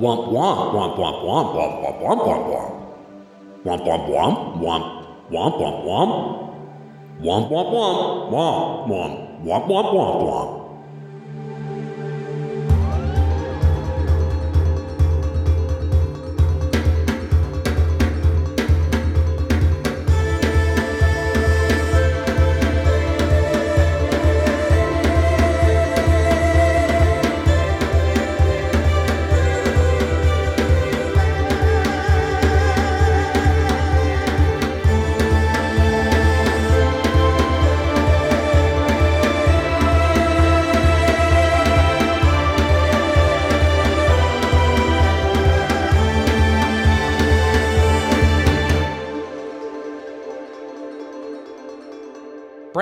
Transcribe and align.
Womp 0.00 0.32
womp 0.32 0.72
womp 0.72 0.96
womp 0.96 1.18
womp 1.26 1.48
womp 1.52 1.74
womp 1.82 2.00
womp 2.00 2.20
womp 2.26 2.44
womp. 2.48 2.72
Womp 3.64 3.84
womp 3.86 4.04
womp 4.08 4.36
womp 4.62 4.84
womp 5.30 5.54
womp 5.60 5.78
womp. 5.84 6.10
Womp 7.22 7.50
womp 7.52 7.68
womp 7.76 7.98
womp 8.32 8.88
womp 8.88 9.14
womp 9.44 9.64
womp 9.68 9.88
womp 9.92 10.22
womp. 10.24 10.61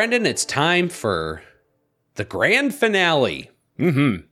Brendan, 0.00 0.24
it's 0.24 0.46
time 0.46 0.88
for 0.88 1.42
the 2.14 2.24
grand 2.24 2.74
finale. 2.74 3.50
Mm-hmm. 3.78 4.23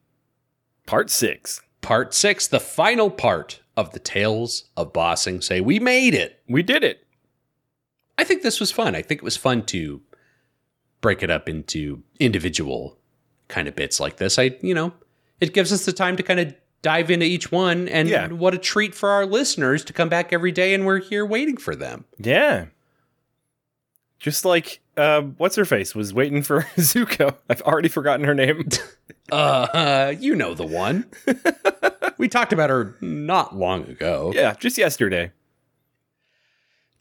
Part 0.87 1.11
six. 1.11 1.61
Part 1.83 2.15
six, 2.15 2.47
the 2.47 2.59
final 2.59 3.11
part 3.11 3.61
of 3.77 3.93
the 3.93 3.99
Tales 3.99 4.65
of 4.79 4.95
Ba 4.95 5.15
Sing 5.15 5.43
Se. 5.43 5.61
We 5.61 5.79
made 5.79 6.15
it. 6.15 6.41
We 6.49 6.63
did 6.63 6.85
it. 6.85 7.07
I 8.17 8.25
think 8.25 8.41
this 8.41 8.61
was 8.61 8.73
fun. 8.73 8.95
I 8.97 9.03
think 9.03 9.19
it 9.19 9.25
was 9.25 9.37
fun 9.37 9.63
to 9.67 10.01
break 11.03 11.23
it 11.23 11.29
up 11.29 11.51
into 11.51 12.03
individual 12.19 12.97
kind 13.49 13.69
of 13.69 13.77
bits 13.77 14.01
like 14.01 14.17
this. 14.17 14.39
I, 14.39 14.57
you 14.63 14.73
know, 14.73 14.95
it 15.39 15.53
gives 15.53 15.71
us 15.71 15.85
the 15.85 15.93
time 15.93 16.17
to 16.17 16.23
kind 16.23 16.41
of 16.41 16.55
dive 16.81 17.11
into 17.11 17.27
each 17.27 17.53
one 17.53 17.89
and 17.89 18.09
Yeah. 18.09 18.29
what 18.29 18.55
a 18.55 18.59
treat 18.59 18.95
for 18.95 19.11
our 19.11 19.27
listeners 19.27 19.85
to 19.85 19.93
come 19.93 20.09
back 20.09 20.33
every 20.33 20.51
day 20.51 20.73
and 20.73 20.87
we're 20.87 21.01
here 21.03 21.27
waiting 21.27 21.59
for 21.59 21.77
them. 21.77 22.07
Yeah. 22.17 22.69
Just 24.19 24.45
like 24.45 24.81
uh, 24.97 25.23
what's 25.23 25.55
her 25.57 25.65
face 25.65 25.95
was 25.95 26.13
waiting 26.13 26.43
for 26.43 26.63
Zuko. 26.77 27.37
I've 27.49 27.63
already 27.63 27.89
forgotten 27.89 28.25
her 28.27 28.35
name. 28.35 28.69
Uh, 29.31 30.15
you 30.19 30.35
know 30.35 30.55
the 30.55 30.65
one. 30.67 31.05
we 32.17 32.29
talked 32.29 32.51
about 32.55 32.71
her 32.71 32.97
not 33.03 33.55
long 33.55 33.83
ago. 33.85 34.33
yeah, 34.35 34.55
just 34.55 34.79
yesterday. 34.79 35.31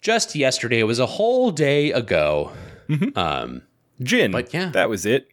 Just 0.02 0.36
yesterday. 0.36 0.80
It 0.80 0.84
was 0.84 1.00
a 1.00 1.06
whole 1.06 1.52
day 1.52 1.92
ago. 1.94 2.52
Mhm. 2.90 3.18
Um, 3.18 3.62
Jin. 4.02 4.32
But 4.34 4.54
yeah. 4.54 4.72
that 4.72 4.90
was 4.90 5.06
it. 5.06 5.30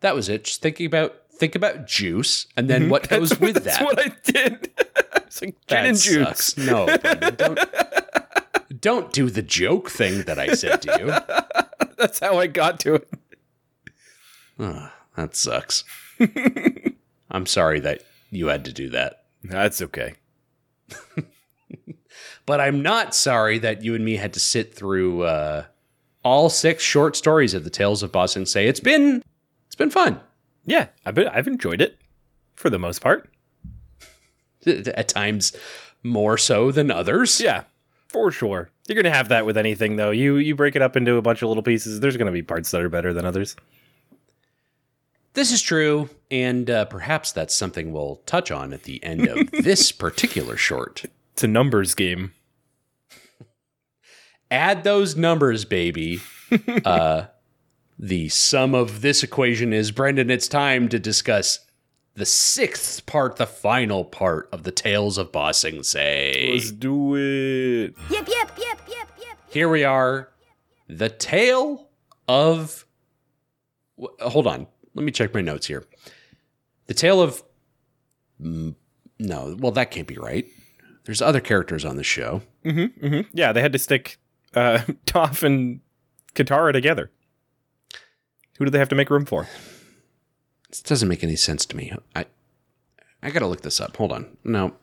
that 0.00 0.14
was 0.16 0.28
it. 0.28 0.42
Just 0.42 0.60
thinking 0.60 0.86
about 0.86 1.14
think 1.32 1.54
about 1.54 1.86
juice 1.86 2.48
and 2.56 2.68
then 2.68 2.88
what 2.90 3.02
That's- 3.08 3.28
goes 3.30 3.38
with 3.40 3.62
that's 3.62 3.78
that. 3.78 3.78
That's 3.78 3.84
what 3.84 3.98
I 4.00 4.48
did. 4.48 4.70
it's 5.18 5.40
like 5.40 5.54
gin 5.68 5.76
That 5.76 5.86
and 5.86 5.96
juice. 5.98 6.26
sucks. 6.26 6.56
No, 6.58 6.86
don't, 7.36 7.58
don't 8.80 9.12
do 9.12 9.30
the 9.30 9.42
joke 9.42 9.90
thing 9.90 10.22
that 10.22 10.38
I 10.38 10.54
said 10.54 10.82
to 10.82 10.98
you. 10.98 11.86
That's 11.98 12.18
how 12.18 12.38
I 12.38 12.46
got 12.46 12.80
to 12.80 12.94
it. 12.94 13.10
Ugh, 14.58 14.90
that 15.16 15.36
sucks. 15.36 15.84
I'm 17.30 17.46
sorry 17.46 17.80
that 17.80 18.02
you 18.30 18.46
had 18.48 18.64
to 18.66 18.72
do 18.72 18.90
that. 18.90 19.24
That's 19.42 19.82
okay. 19.82 20.14
But 22.50 22.60
I'm 22.60 22.82
not 22.82 23.14
sorry 23.14 23.58
that 23.58 23.84
you 23.84 23.94
and 23.94 24.04
me 24.04 24.16
had 24.16 24.32
to 24.32 24.40
sit 24.40 24.74
through 24.74 25.22
uh, 25.22 25.66
all 26.24 26.50
six 26.50 26.82
short 26.82 27.14
stories 27.14 27.54
of 27.54 27.62
the 27.62 27.70
Tales 27.70 28.02
of 28.02 28.10
Ba 28.10 28.26
Sing 28.26 28.44
Se. 28.44 28.66
It's 28.66 28.80
been 28.80 29.22
it's 29.66 29.76
been 29.76 29.90
fun. 29.90 30.20
Yeah, 30.64 30.88
I've 31.06 31.14
been, 31.14 31.28
I've 31.28 31.46
enjoyed 31.46 31.80
it 31.80 31.98
for 32.54 32.68
the 32.68 32.78
most 32.78 33.00
part. 33.00 33.30
At 34.66 35.06
times 35.06 35.56
more 36.02 36.36
so 36.36 36.72
than 36.72 36.90
others. 36.90 37.40
Yeah, 37.40 37.64
for 38.08 38.32
sure. 38.32 38.70
You're 38.90 39.00
gonna 39.00 39.14
have 39.14 39.28
that 39.28 39.46
with 39.46 39.56
anything 39.56 39.94
though. 39.94 40.10
You 40.10 40.38
you 40.38 40.56
break 40.56 40.74
it 40.74 40.82
up 40.82 40.96
into 40.96 41.14
a 41.14 41.22
bunch 41.22 41.42
of 41.42 41.48
little 41.48 41.62
pieces. 41.62 42.00
There's 42.00 42.16
gonna 42.16 42.32
be 42.32 42.42
parts 42.42 42.72
that 42.72 42.80
are 42.80 42.88
better 42.88 43.12
than 43.12 43.24
others. 43.24 43.54
This 45.34 45.52
is 45.52 45.62
true, 45.62 46.10
and 46.28 46.68
uh, 46.68 46.86
perhaps 46.86 47.30
that's 47.30 47.54
something 47.54 47.92
we'll 47.92 48.16
touch 48.26 48.50
on 48.50 48.72
at 48.72 48.82
the 48.82 49.02
end 49.04 49.28
of 49.28 49.48
this 49.52 49.92
particular 49.92 50.56
short. 50.56 51.04
It's 51.34 51.44
a 51.44 51.46
numbers 51.46 51.94
game. 51.94 52.32
Add 54.50 54.82
those 54.82 55.14
numbers, 55.14 55.64
baby. 55.64 56.20
uh, 56.84 57.26
the 57.96 58.28
sum 58.28 58.74
of 58.74 59.02
this 59.02 59.22
equation 59.22 59.72
is 59.72 59.92
Brendan. 59.92 60.30
It's 60.30 60.48
time 60.48 60.88
to 60.88 60.98
discuss 60.98 61.60
the 62.14 62.26
sixth 62.26 63.06
part, 63.06 63.36
the 63.36 63.46
final 63.46 64.04
part 64.04 64.48
of 64.52 64.64
the 64.64 64.70
Tales 64.70 65.16
of 65.16 65.32
Ba 65.32 65.54
Sing 65.54 65.82
Se. 65.82 66.50
Let's 66.52 66.70
do 66.70 67.14
it. 67.14 67.94
Yep, 68.10 68.28
yep, 68.28 68.28
yep, 68.28 68.28
yep, 68.28 68.58
yep. 68.58 68.59
Here 69.50 69.68
we 69.68 69.84
are, 69.84 70.30
the 70.88 71.08
tale 71.08 71.88
of. 72.28 72.86
Hold 74.20 74.46
on, 74.46 74.66
let 74.94 75.04
me 75.04 75.12
check 75.12 75.34
my 75.34 75.40
notes 75.40 75.66
here. 75.66 75.84
The 76.86 76.94
tale 76.94 77.20
of. 77.20 77.42
No, 78.38 79.56
well, 79.58 79.72
that 79.72 79.90
can't 79.90 80.06
be 80.06 80.16
right. 80.16 80.46
There's 81.04 81.20
other 81.20 81.40
characters 81.40 81.84
on 81.84 81.96
the 81.96 82.04
show. 82.04 82.42
Mm-hmm, 82.64 83.04
mm-hmm. 83.06 83.28
Yeah, 83.32 83.52
they 83.52 83.60
had 83.60 83.72
to 83.72 83.78
stick 83.78 84.18
uh, 84.54 84.78
Toph 85.06 85.42
and 85.42 85.80
Katara 86.34 86.72
together. 86.72 87.10
Who 88.58 88.64
do 88.66 88.70
they 88.70 88.78
have 88.78 88.88
to 88.90 88.94
make 88.94 89.10
room 89.10 89.24
for? 89.24 89.48
This 90.68 90.82
doesn't 90.82 91.08
make 91.08 91.24
any 91.24 91.36
sense 91.36 91.66
to 91.66 91.76
me. 91.76 91.92
I 92.14 92.26
I 93.22 93.30
gotta 93.30 93.46
look 93.46 93.62
this 93.62 93.80
up. 93.80 93.96
Hold 93.96 94.12
on. 94.12 94.36
No. 94.44 94.74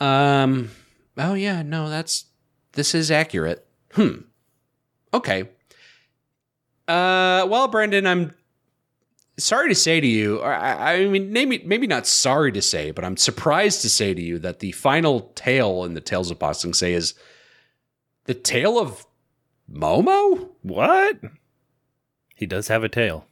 Um. 0.00 0.70
Oh 1.16 1.34
yeah. 1.34 1.62
No. 1.62 1.88
That's 1.88 2.24
this 2.78 2.94
is 2.94 3.10
accurate. 3.10 3.66
Hmm. 3.92 4.20
Okay. 5.12 5.48
Uh. 6.86 7.46
Well, 7.48 7.68
Brendan, 7.68 8.06
I'm 8.06 8.34
sorry 9.38 9.68
to 9.68 9.74
say 9.74 10.00
to 10.00 10.06
you. 10.06 10.40
I, 10.40 10.94
I 10.94 11.06
mean, 11.06 11.32
maybe 11.32 11.62
maybe 11.64 11.86
not 11.86 12.06
sorry 12.06 12.52
to 12.52 12.62
say, 12.62 12.90
but 12.90 13.04
I'm 13.04 13.16
surprised 13.16 13.82
to 13.82 13.88
say 13.88 14.14
to 14.14 14.22
you 14.22 14.38
that 14.40 14.60
the 14.60 14.72
final 14.72 15.32
tale 15.34 15.84
in 15.84 15.94
the 15.94 16.00
Tales 16.00 16.30
of 16.30 16.38
Ba 16.38 16.54
Sing 16.54 16.74
Se 16.74 16.92
is 16.92 17.14
the 18.24 18.34
tale 18.34 18.78
of 18.78 19.06
Momo. 19.70 20.50
What? 20.62 21.20
He 22.34 22.46
does 22.46 22.68
have 22.68 22.84
a 22.84 22.88
tail. 22.88 23.26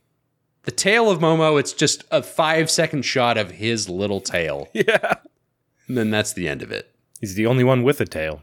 The 0.63 0.73
tail 0.73 1.09
of 1.11 1.21
Momo, 1.21 1.61
it's 1.61 1.73
just 1.73 2.03
a 2.11 2.23
five 2.23 2.71
second 2.71 3.03
shot 3.03 3.39
of 3.39 3.53
his 3.53 3.89
little 3.89 4.21
tail. 4.21 4.69
Yeah. 4.75 5.15
And 5.89 5.97
then 5.97 6.11
that's 6.11 6.33
the 6.33 6.49
end 6.49 6.63
of 6.63 6.73
it. 6.73 6.93
He's 7.21 7.37
the 7.37 7.47
only 7.47 7.63
one 7.63 7.85
with 7.85 8.01
a 8.01 8.07
tail. 8.07 8.43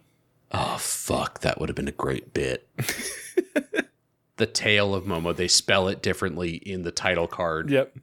Fuck. 1.04 1.42
That 1.42 1.60
would 1.60 1.68
have 1.68 1.76
been 1.76 1.90
a 1.90 1.92
great 1.92 2.34
bit. 2.34 2.66
the 4.38 4.46
tail 4.46 4.96
of 4.96 5.04
Momo, 5.04 5.36
they 5.36 5.50
spell 5.50 5.90
it 5.90 6.02
differently 6.02 6.52
in 6.52 6.84
the 6.84 6.94
title 6.94 7.28
card. 7.28 7.70
Yep. 7.70 7.98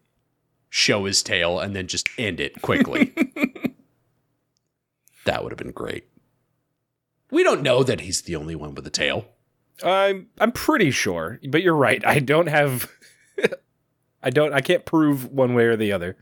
Show 0.68 1.06
his 1.06 1.22
tail 1.22 1.58
and 1.58 1.74
then 1.74 1.86
just 1.86 2.10
end 2.18 2.40
it 2.40 2.60
quickly. 2.60 3.14
that 5.24 5.42
would 5.42 5.50
have 5.50 5.56
been 5.56 5.72
great. 5.72 6.08
We 7.30 7.42
don't 7.42 7.62
know 7.62 7.82
that 7.82 8.02
he's 8.02 8.20
the 8.20 8.36
only 8.36 8.54
one 8.54 8.74
with 8.74 8.86
a 8.86 8.90
tail. 8.90 9.28
I'm 9.82 10.26
I'm 10.38 10.52
pretty 10.52 10.90
sure, 10.90 11.40
but 11.48 11.62
you're 11.62 11.74
right. 11.74 12.06
I 12.06 12.18
don't 12.18 12.48
have 12.48 12.92
I 14.22 14.28
don't 14.28 14.52
I 14.52 14.60
can't 14.60 14.84
prove 14.84 15.32
one 15.32 15.54
way 15.54 15.64
or 15.64 15.76
the 15.76 15.92
other. 15.92 16.18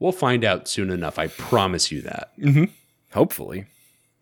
We'll 0.00 0.10
find 0.10 0.44
out 0.44 0.66
soon 0.66 0.90
enough. 0.90 1.20
I 1.20 1.28
promise 1.28 1.92
you 1.92 2.02
that. 2.02 2.32
Mm-hmm. 2.36 2.64
Hopefully. 3.12 3.66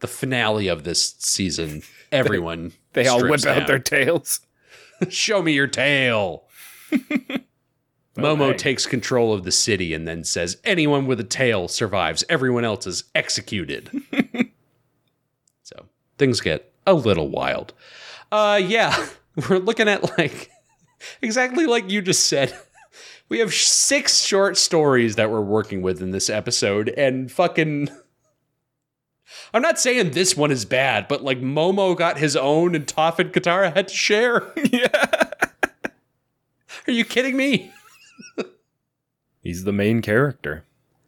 The 0.04 0.08
finale 0.08 0.68
of 0.68 0.84
this 0.84 1.14
season, 1.18 1.80
everyone 2.12 2.74
They 2.92 3.06
all 3.06 3.22
whip 3.26 3.40
strips 3.40 3.46
out 3.46 3.66
their 3.66 3.78
tails. 3.78 4.40
Show 5.08 5.40
me 5.40 5.54
your 5.54 5.66
tail. 5.66 6.44
Momo 8.14 8.54
takes 8.54 8.84
control 8.84 9.32
of 9.32 9.44
the 9.44 9.50
city 9.50 9.94
and 9.94 10.06
then 10.06 10.22
says, 10.22 10.58
Anyone 10.62 11.06
with 11.06 11.20
a 11.20 11.24
tail 11.24 11.68
survives. 11.68 12.22
Everyone 12.28 12.66
else 12.66 12.86
is 12.86 13.04
executed. 13.14 13.90
so 15.62 15.86
things 16.18 16.42
get 16.42 16.70
a 16.86 16.92
little 16.92 17.30
wild. 17.30 17.72
Uh, 18.30 18.60
yeah, 18.62 19.06
we're 19.48 19.56
looking 19.56 19.88
at 19.88 20.18
like 20.18 20.50
exactly 21.22 21.64
like 21.64 21.90
you 21.90 22.02
just 22.02 22.26
said. 22.26 22.54
We 23.30 23.38
have 23.38 23.54
six 23.54 24.22
short 24.22 24.58
stories 24.58 25.16
that 25.16 25.30
we're 25.30 25.40
working 25.40 25.80
with 25.80 26.02
in 26.02 26.10
this 26.10 26.28
episode, 26.28 26.90
and 26.90 27.32
fucking. 27.32 27.88
I'm 29.52 29.62
not 29.62 29.78
saying 29.78 30.10
this 30.10 30.36
one 30.36 30.50
is 30.50 30.64
bad, 30.64 31.08
but 31.08 31.22
like 31.22 31.40
Momo 31.40 31.96
got 31.96 32.18
his 32.18 32.36
own 32.36 32.74
and 32.74 32.86
Toph 32.86 33.18
and 33.18 33.32
Katara 33.32 33.74
had 33.74 33.88
to 33.88 33.94
share. 33.94 34.52
yeah. 34.72 35.06
Are 36.86 36.92
you 36.92 37.04
kidding 37.04 37.36
me? 37.36 37.72
He's 39.42 39.64
the 39.64 39.72
main 39.72 40.02
character. 40.02 40.64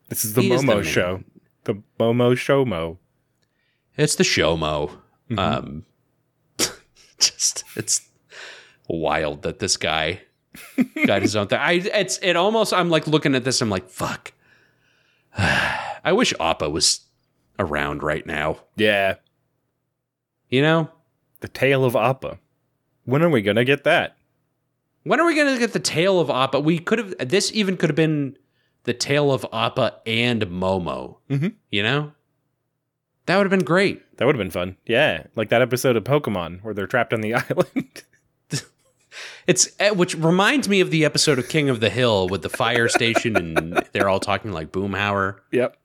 This 0.09 0.25
is 0.25 0.35
the 0.35 0.43
He 0.43 0.53
is 0.53 0.63
the 0.63 0.67
Momo 0.67 0.85
show. 0.85 1.25
The 1.65 1.75
Momo 1.99 2.33
Showmo. 2.33 2.99
It's 3.97 4.15
the 4.15 4.25
Showmo. 4.25 4.99
Mhm. 5.31 5.39
Um, 5.39 5.85
just 7.19 7.65
it's 7.77 8.09
wild 8.89 9.43
that 9.43 9.59
this 9.59 9.77
guy 9.77 10.21
got 11.07 11.23
his 11.23 11.35
own 11.35 11.49
thing. 11.49 11.59
I 11.59 11.73
it's 11.73 12.19
it 12.23 12.37
almost 12.37 12.73
I'm 12.73 12.91
like 12.91 13.07
looking 13.07 13.35
at 13.35 13.45
this. 13.45 13.61
I'm 13.61 13.71
like 13.71 13.89
fuck. 13.89 14.33
I 15.37 16.13
wish 16.13 16.33
Appa 16.39 16.71
was 16.71 17.01
around 17.59 18.03
right 18.03 18.27
now. 18.27 18.59
Yeah. 18.77 19.17
You 20.49 20.63
know, 20.63 20.91
The 21.41 21.49
Tale 21.49 21.85
of 21.85 21.97
Appa. 21.97 22.39
When 23.05 23.23
are 23.23 23.29
we 23.31 23.43
gonna 23.43 23.65
get 23.65 23.85
that? 23.85 24.17
when 25.05 25.21
are 25.21 25.27
we 25.27 25.37
gonna 25.37 25.57
get 25.59 25.73
the 25.73 25.79
tale 25.79 26.19
of 26.19 26.29
Appa? 26.31 26.59
We 26.61 26.79
could 26.81 26.99
have. 26.99 27.15
This 27.29 27.53
even 27.55 27.77
could 27.77 27.91
have 27.91 27.97
been 27.97 28.37
the 28.85 28.93
tale 28.95 29.31
of 29.33 29.47
Appa 29.53 30.01
and 30.05 30.43
Momo. 30.43 31.19
Mhm. 31.31 31.55
You 31.71 31.83
know, 31.85 32.13
that 33.27 33.37
would 33.37 33.45
have 33.45 33.51
been 33.57 33.65
great. 33.65 34.03
That 34.17 34.25
would 34.27 34.35
have 34.35 34.41
been 34.45 34.51
fun. 34.51 34.77
Yeah. 34.87 35.25
Like 35.37 35.49
that 35.51 35.63
episode 35.63 35.95
of 35.97 36.03
Pokemon 36.05 36.63
where 36.65 36.75
they're 36.75 36.87
trapped 36.89 37.13
on 37.13 37.21
the 37.21 37.35
island. 37.51 38.03
It's 39.47 39.69
eh, 39.79 39.91
which 39.91 40.15
reminds 40.17 40.69
me 40.69 40.81
of 40.81 40.91
the 40.91 41.05
episode 41.05 41.39
of 41.39 41.49
King 41.49 41.69
of 41.69 41.79
the 41.81 41.89
Hill 41.89 42.29
with 42.29 42.43
the 42.43 42.49
fire 42.51 42.89
station 42.99 43.37
and 43.37 43.83
they're 43.93 44.09
all 44.09 44.19
talking 44.21 44.51
like 44.53 44.73
Boomhauer. 44.73 45.37
yep. 45.53 45.77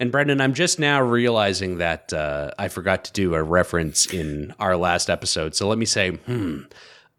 And 0.00 0.10
Brendan, 0.10 0.40
I'm 0.40 0.54
just 0.54 0.78
now 0.78 1.02
realizing 1.02 1.76
that 1.76 2.10
uh, 2.14 2.52
I 2.58 2.68
forgot 2.68 3.04
to 3.04 3.12
do 3.12 3.34
a 3.34 3.42
reference 3.42 4.06
in 4.06 4.54
our 4.58 4.74
last 4.74 5.10
episode. 5.10 5.54
So 5.54 5.68
let 5.68 5.76
me 5.76 5.84
say, 5.84 6.12
hmm, 6.12 6.62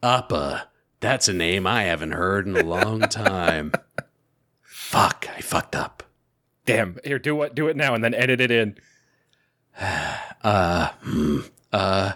Appa. 0.01 0.67
That's 0.99 1.27
a 1.27 1.33
name 1.33 1.67
I 1.67 1.83
haven't 1.83 2.13
heard 2.13 2.47
in 2.47 2.57
a 2.57 2.63
long 2.63 3.01
time. 3.01 3.71
Fuck, 4.63 5.27
I 5.35 5.41
fucked 5.41 5.75
up. 5.75 6.03
Damn. 6.65 6.97
Here, 7.03 7.19
do 7.19 7.35
what 7.35 7.53
do 7.53 7.67
it 7.67 7.75
now 7.75 7.93
and 7.93 8.03
then 8.03 8.13
edit 8.15 8.41
it 8.41 8.51
in. 8.51 8.75
Uh, 10.43 10.89
hmm, 11.01 11.41
uh, 11.71 12.13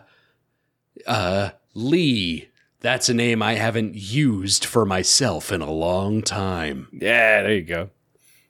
uh, 1.06 1.50
Lee. 1.76 2.50
That's 2.80 3.08
a 3.08 3.14
name 3.14 3.44
I 3.44 3.54
haven't 3.54 3.94
used 3.94 4.66
for 4.66 4.84
myself 4.84 5.52
in 5.52 5.62
a 5.62 5.70
long 5.70 6.24
time. 6.24 6.88
Yeah, 6.92 7.44
there 7.44 7.54
you 7.54 7.62
go. 7.62 7.92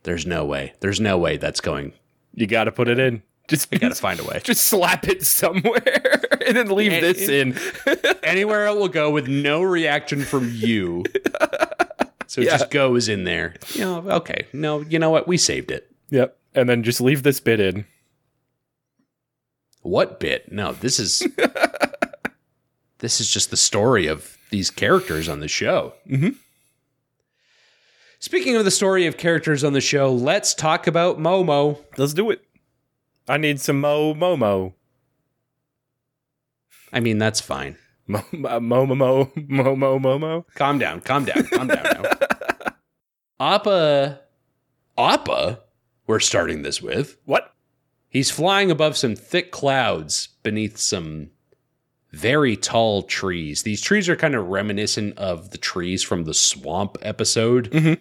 There's 0.04 0.26
no 0.26 0.46
way. 0.46 0.76
There's 0.80 1.02
no 1.02 1.18
way 1.18 1.36
that's 1.36 1.60
going. 1.60 1.92
You 2.36 2.46
gotta 2.48 2.72
put 2.72 2.88
it 2.88 3.00
in. 3.00 3.24
Just 3.48 3.74
I 3.74 3.78
gotta 3.78 3.96
find 3.96 4.20
a 4.20 4.24
way. 4.24 4.42
just 4.44 4.66
slap 4.68 5.08
it 5.08 5.24
somewhere 5.26 6.22
and 6.48 6.56
then 6.58 6.68
leave 6.70 6.92
And 6.94 7.04
this 7.04 7.28
in. 7.30 7.58
Anywhere 8.24 8.68
it 8.68 8.76
will 8.76 8.88
go 8.90 9.10
with 9.12 9.28
no 9.28 9.62
reaction 9.64 10.22
from 10.22 10.52
you. 10.54 11.04
So 12.28 12.42
it 12.42 12.46
Yeah. 12.46 12.58
just 12.58 12.72
goes 12.72 13.08
in 13.08 13.24
there. 13.24 13.56
You 13.74 13.82
know, 13.82 13.98
okay. 14.18 14.48
No, 14.54 14.82
you 14.82 15.00
know 15.00 15.10
what? 15.12 15.28
We 15.28 15.38
saved 15.38 15.72
it. 15.72 15.90
yep. 16.10 16.38
And 16.56 16.68
then 16.70 16.84
just 16.84 17.02
leave 17.02 17.24
this 17.24 17.40
bit 17.40 17.60
in. 17.60 17.86
What 19.82 20.20
bit? 20.20 20.52
No, 20.52 20.74
this 20.74 21.00
is 21.00 21.26
this 23.00 23.22
is 23.22 23.30
just 23.30 23.52
the 23.52 23.58
story 23.58 24.08
of 24.08 24.38
these 24.50 24.72
characters 24.72 25.30
on 25.30 25.40
the 25.40 25.48
show. 25.48 25.94
Mhm. 26.10 26.36
Speaking 28.26 28.56
of 28.56 28.66
the 28.66 28.72
story 28.72 29.06
of 29.06 29.18
characters 29.18 29.64
on 29.64 29.74
the 29.74 29.80
show, 29.82 30.12
let's 30.12 30.56
talk 30.56 30.88
about 30.88 31.20
Momo. 31.20 31.78
Let's 31.96 32.16
do 32.16 32.32
it. 32.32 32.42
I 33.28 33.38
need 33.38 33.62
some 33.62 33.80
Mo 33.80 34.16
Momo. 34.16 34.74
I 36.92 37.02
mean, 37.02 37.20
that's 37.20 37.40
fine. 37.40 37.78
Mo 38.08 38.24
Mo 38.32 38.60
Mo 38.60 38.86
Mo 38.88 39.32
Mo 39.36 39.76
Mo 39.76 40.00
Momo. 40.00 40.44
Calm 40.56 40.80
down, 40.80 41.02
calm 41.02 41.26
down, 41.26 41.44
calm 41.44 41.68
down 41.68 41.84
now. 41.84 42.04
Appa 43.40 44.22
Appa, 44.98 45.60
we're 46.08 46.20
starting 46.20 46.64
this 46.64 46.82
with. 46.82 47.20
What? 47.26 47.54
He's 48.10 48.32
flying 48.32 48.72
above 48.72 48.98
some 48.98 49.16
thick 49.16 49.52
clouds 49.52 50.30
beneath 50.42 50.78
some 50.78 51.30
very 52.10 52.58
tall 52.58 53.04
trees. 53.04 53.62
These 53.62 53.82
trees 53.82 54.10
are 54.10 54.16
kind 54.16 54.34
of 54.34 54.48
reminiscent 54.48 55.16
of 55.20 55.52
the 55.52 55.60
trees 55.60 56.02
from 56.02 56.24
the 56.24 56.34
swamp 56.34 56.98
episode. 57.04 57.70
Mhm. 57.70 58.00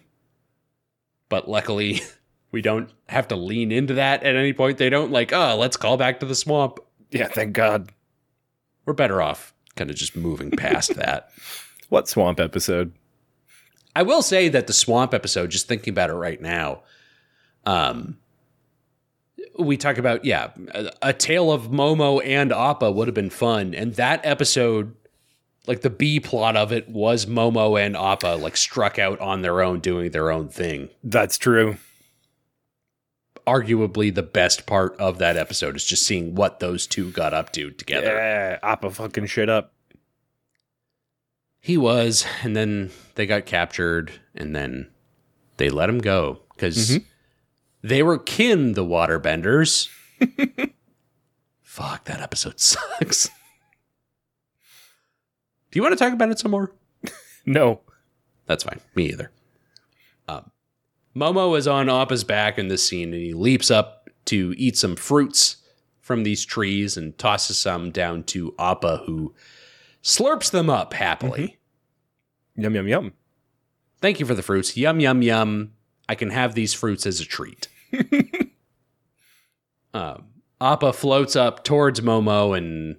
But 1.29 1.49
luckily, 1.49 2.01
we 2.51 2.61
don't 2.61 2.91
have 3.07 3.27
to 3.29 3.35
lean 3.35 3.71
into 3.71 3.95
that 3.95 4.23
at 4.23 4.35
any 4.35 4.53
point. 4.53 4.77
They 4.77 4.89
don't 4.89 5.11
like, 5.11 5.33
oh, 5.33 5.55
let's 5.57 5.77
call 5.77 5.97
back 5.97 6.19
to 6.19 6.25
the 6.25 6.35
swamp. 6.35 6.79
Yeah, 7.11 7.27
thank 7.27 7.53
God. 7.53 7.91
We're 8.85 8.93
better 8.93 9.21
off 9.21 9.53
kind 9.75 9.89
of 9.89 9.95
just 9.95 10.15
moving 10.15 10.51
past 10.51 10.95
that. 10.95 11.29
What 11.89 12.07
swamp 12.07 12.39
episode? 12.39 12.93
I 13.95 14.03
will 14.03 14.21
say 14.21 14.49
that 14.49 14.67
the 14.67 14.73
swamp 14.73 15.13
episode, 15.13 15.51
just 15.51 15.67
thinking 15.67 15.91
about 15.91 16.09
it 16.09 16.15
right 16.15 16.41
now, 16.41 16.81
um, 17.65 18.17
we 19.57 19.77
talk 19.77 19.97
about 19.97 20.25
yeah, 20.25 20.49
a, 20.73 20.91
a 21.01 21.13
tale 21.13 21.51
of 21.51 21.69
Momo 21.69 22.21
and 22.25 22.51
Appa 22.51 22.91
would 22.91 23.07
have 23.07 23.15
been 23.15 23.29
fun, 23.29 23.73
and 23.73 23.95
that 23.95 24.19
episode, 24.25 24.95
like 25.67 25.81
the 25.81 25.89
B 25.89 26.19
plot 26.19 26.55
of 26.55 26.71
it, 26.71 26.87
was 26.89 27.25
Momo 27.25 27.79
and 27.79 27.95
Appa 27.95 28.37
like 28.39 28.57
struck 28.57 28.97
out 28.99 29.19
on 29.19 29.41
their 29.41 29.61
own, 29.61 29.79
doing 29.79 30.11
their 30.11 30.31
own 30.31 30.47
thing. 30.49 30.89
That's 31.03 31.37
true. 31.37 31.77
Arguably, 33.47 34.13
the 34.13 34.23
best 34.23 34.65
part 34.65 34.95
of 34.97 35.19
that 35.19 35.37
episode 35.37 35.75
is 35.75 35.85
just 35.85 36.05
seeing 36.05 36.33
what 36.35 36.59
those 36.59 36.87
two 36.87 37.11
got 37.11 37.33
up 37.33 37.51
to 37.53 37.69
together. 37.71 38.07
Yeah, 38.15 38.59
Appa 38.63 38.89
fucking 38.89 39.27
shit 39.27 39.49
up. 39.49 39.71
He 41.59 41.77
was, 41.77 42.25
and 42.43 42.55
then 42.55 42.91
they 43.15 43.25
got 43.25 43.45
captured, 43.45 44.11
and 44.35 44.55
then 44.55 44.89
they 45.57 45.69
let 45.69 45.89
him 45.89 45.99
go 45.99 46.41
because 46.55 46.89
Mhm. 46.91 47.05
they 47.83 48.01
were 48.03 48.17
kin, 48.17 48.73
the 48.73 48.83
waterbenders. 48.85 49.89
Fuck, 51.61 52.05
that 52.05 52.21
episode 52.21 52.59
sucks. 52.59 53.29
Do 55.75 55.79
you 55.79 55.83
want 55.83 55.91
to 55.91 56.01
talk 56.01 56.13
about 56.13 56.29
it 56.31 56.39
some 56.39 56.51
more? 56.51 56.71
No. 57.45 57.81
That's 58.45 58.63
fine. 58.63 58.79
Me 58.95 59.09
either. 59.09 59.29
Um, 60.27 60.49
Momo 61.13 61.55
is 61.55 61.67
on 61.67 61.89
Appa's 61.89 62.23
back 62.23 62.57
in 62.57 62.69
this 62.69 62.87
scene, 62.87 63.13
and 63.13 63.21
he 63.21 63.33
leaps 63.33 63.69
up 63.69 64.09
to 64.25 64.55
eat 64.57 64.77
some 64.77 64.95
fruits 64.95 65.57
from 65.99 66.23
these 66.23 66.45
trees 66.45 66.95
and 66.95 67.15
tosses 67.17 67.59
some 67.59 67.91
down 67.91 68.23
to 68.23 68.55
Appa, 68.57 69.03
who 69.05 69.35
slurps 70.01 70.49
them 70.49 70.69
up 70.69 70.93
happily. 70.93 71.57
Yum 72.55 72.73
yum 72.73 72.87
yum. 72.87 73.13
Thank 74.01 74.21
you 74.21 74.25
for 74.25 74.33
the 74.33 74.41
fruits. 74.41 74.77
Yum, 74.77 75.01
yum, 75.01 75.21
yum. 75.21 75.73
I 76.07 76.15
can 76.15 76.29
have 76.29 76.55
these 76.55 76.73
fruits 76.73 77.05
as 77.05 77.19
a 77.19 77.25
treat. 77.25 77.67
um, 79.93 80.25
Appa 80.61 80.93
floats 80.93 81.35
up 81.35 81.63
towards 81.65 81.99
Momo 81.99 82.57
and 82.57 82.95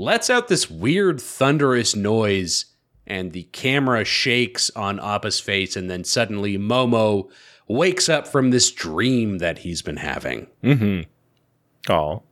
lets 0.00 0.30
out 0.30 0.48
this 0.48 0.70
weird 0.70 1.20
thunderous 1.20 1.94
noise, 1.94 2.66
and 3.06 3.32
the 3.32 3.44
camera 3.44 4.04
shakes 4.04 4.70
on 4.70 4.98
Appa's 4.98 5.40
face, 5.40 5.76
and 5.76 5.90
then 5.90 6.04
suddenly 6.04 6.56
Momo 6.58 7.28
wakes 7.68 8.08
up 8.08 8.26
from 8.26 8.50
this 8.50 8.70
dream 8.72 9.38
that 9.38 9.58
he's 9.58 9.82
been 9.82 9.98
having. 9.98 10.46
Mm-hmm. 10.64 11.92
Oh. 11.92 12.22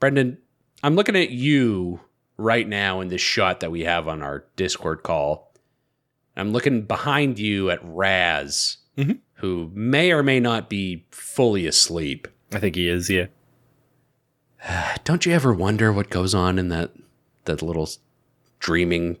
Brendan, 0.00 0.38
I'm 0.82 0.94
looking 0.96 1.16
at 1.16 1.30
you 1.30 2.00
right 2.36 2.66
now 2.66 3.00
in 3.00 3.08
this 3.08 3.20
shot 3.20 3.60
that 3.60 3.70
we 3.70 3.82
have 3.84 4.08
on 4.08 4.22
our 4.22 4.44
Discord 4.56 5.02
call. 5.02 5.52
I'm 6.36 6.52
looking 6.52 6.82
behind 6.82 7.38
you 7.38 7.70
at 7.70 7.80
Raz, 7.82 8.78
Mhm. 8.96 9.18
who 9.34 9.70
may 9.74 10.10
or 10.12 10.22
may 10.22 10.40
not 10.40 10.70
be 10.70 11.04
fully 11.10 11.66
asleep. 11.66 12.28
I 12.52 12.58
think 12.58 12.76
he 12.76 12.88
is, 12.88 13.10
yeah. 13.10 13.26
Don't 15.04 15.26
you 15.26 15.32
ever 15.32 15.52
wonder 15.52 15.92
what 15.92 16.10
goes 16.10 16.34
on 16.34 16.58
in 16.58 16.68
that 16.68 16.92
that 17.46 17.62
little 17.62 17.88
dreaming, 18.58 19.18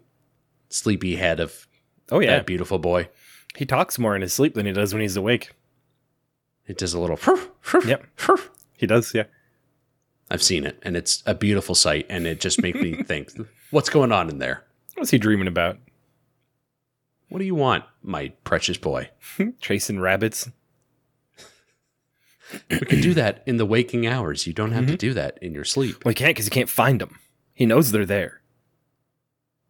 sleepy 0.68 1.16
head 1.16 1.40
of 1.40 1.66
Oh 2.10 2.20
yeah. 2.20 2.36
that 2.36 2.46
beautiful 2.46 2.78
boy? 2.78 3.08
He 3.56 3.66
talks 3.66 3.98
more 3.98 4.14
in 4.14 4.22
his 4.22 4.32
sleep 4.32 4.54
than 4.54 4.66
he 4.66 4.72
does 4.72 4.92
when 4.92 5.00
he's 5.02 5.16
awake. 5.16 5.52
It 6.66 6.78
does 6.78 6.94
a 6.94 7.00
little. 7.00 7.18
Yep. 7.86 8.04
He 8.76 8.86
does, 8.86 9.14
yeah. 9.14 9.24
I've 10.30 10.42
seen 10.42 10.64
it, 10.64 10.78
and 10.82 10.96
it's 10.96 11.22
a 11.26 11.34
beautiful 11.34 11.74
sight, 11.74 12.06
and 12.08 12.26
it 12.26 12.40
just 12.40 12.60
makes 12.62 12.80
me 12.80 13.02
think, 13.04 13.30
what's 13.70 13.90
going 13.90 14.10
on 14.12 14.28
in 14.28 14.38
there? 14.38 14.64
What's 14.96 15.10
he 15.10 15.18
dreaming 15.18 15.46
about? 15.48 15.78
What 17.28 17.38
do 17.38 17.44
you 17.44 17.54
want, 17.54 17.84
my 18.02 18.32
precious 18.44 18.76
boy? 18.76 19.10
Chasing 19.60 20.00
rabbits. 20.00 20.50
We 22.70 22.80
can 22.80 23.00
do 23.00 23.14
that 23.20 23.42
in 23.46 23.56
the 23.56 23.66
waking 23.66 24.06
hours. 24.06 24.46
You 24.46 24.52
don't 24.52 24.72
have 24.72 24.86
to 24.86 24.92
mm-hmm. 24.92 24.96
do 24.96 25.14
that 25.14 25.38
in 25.42 25.54
your 25.54 25.64
sleep. 25.64 26.04
Well, 26.04 26.10
he 26.10 26.14
can't 26.14 26.30
because 26.30 26.46
he 26.46 26.50
can't 26.50 26.68
find 26.68 27.00
them. 27.00 27.18
He 27.52 27.66
knows 27.66 27.92
they're 27.92 28.06
there. 28.06 28.40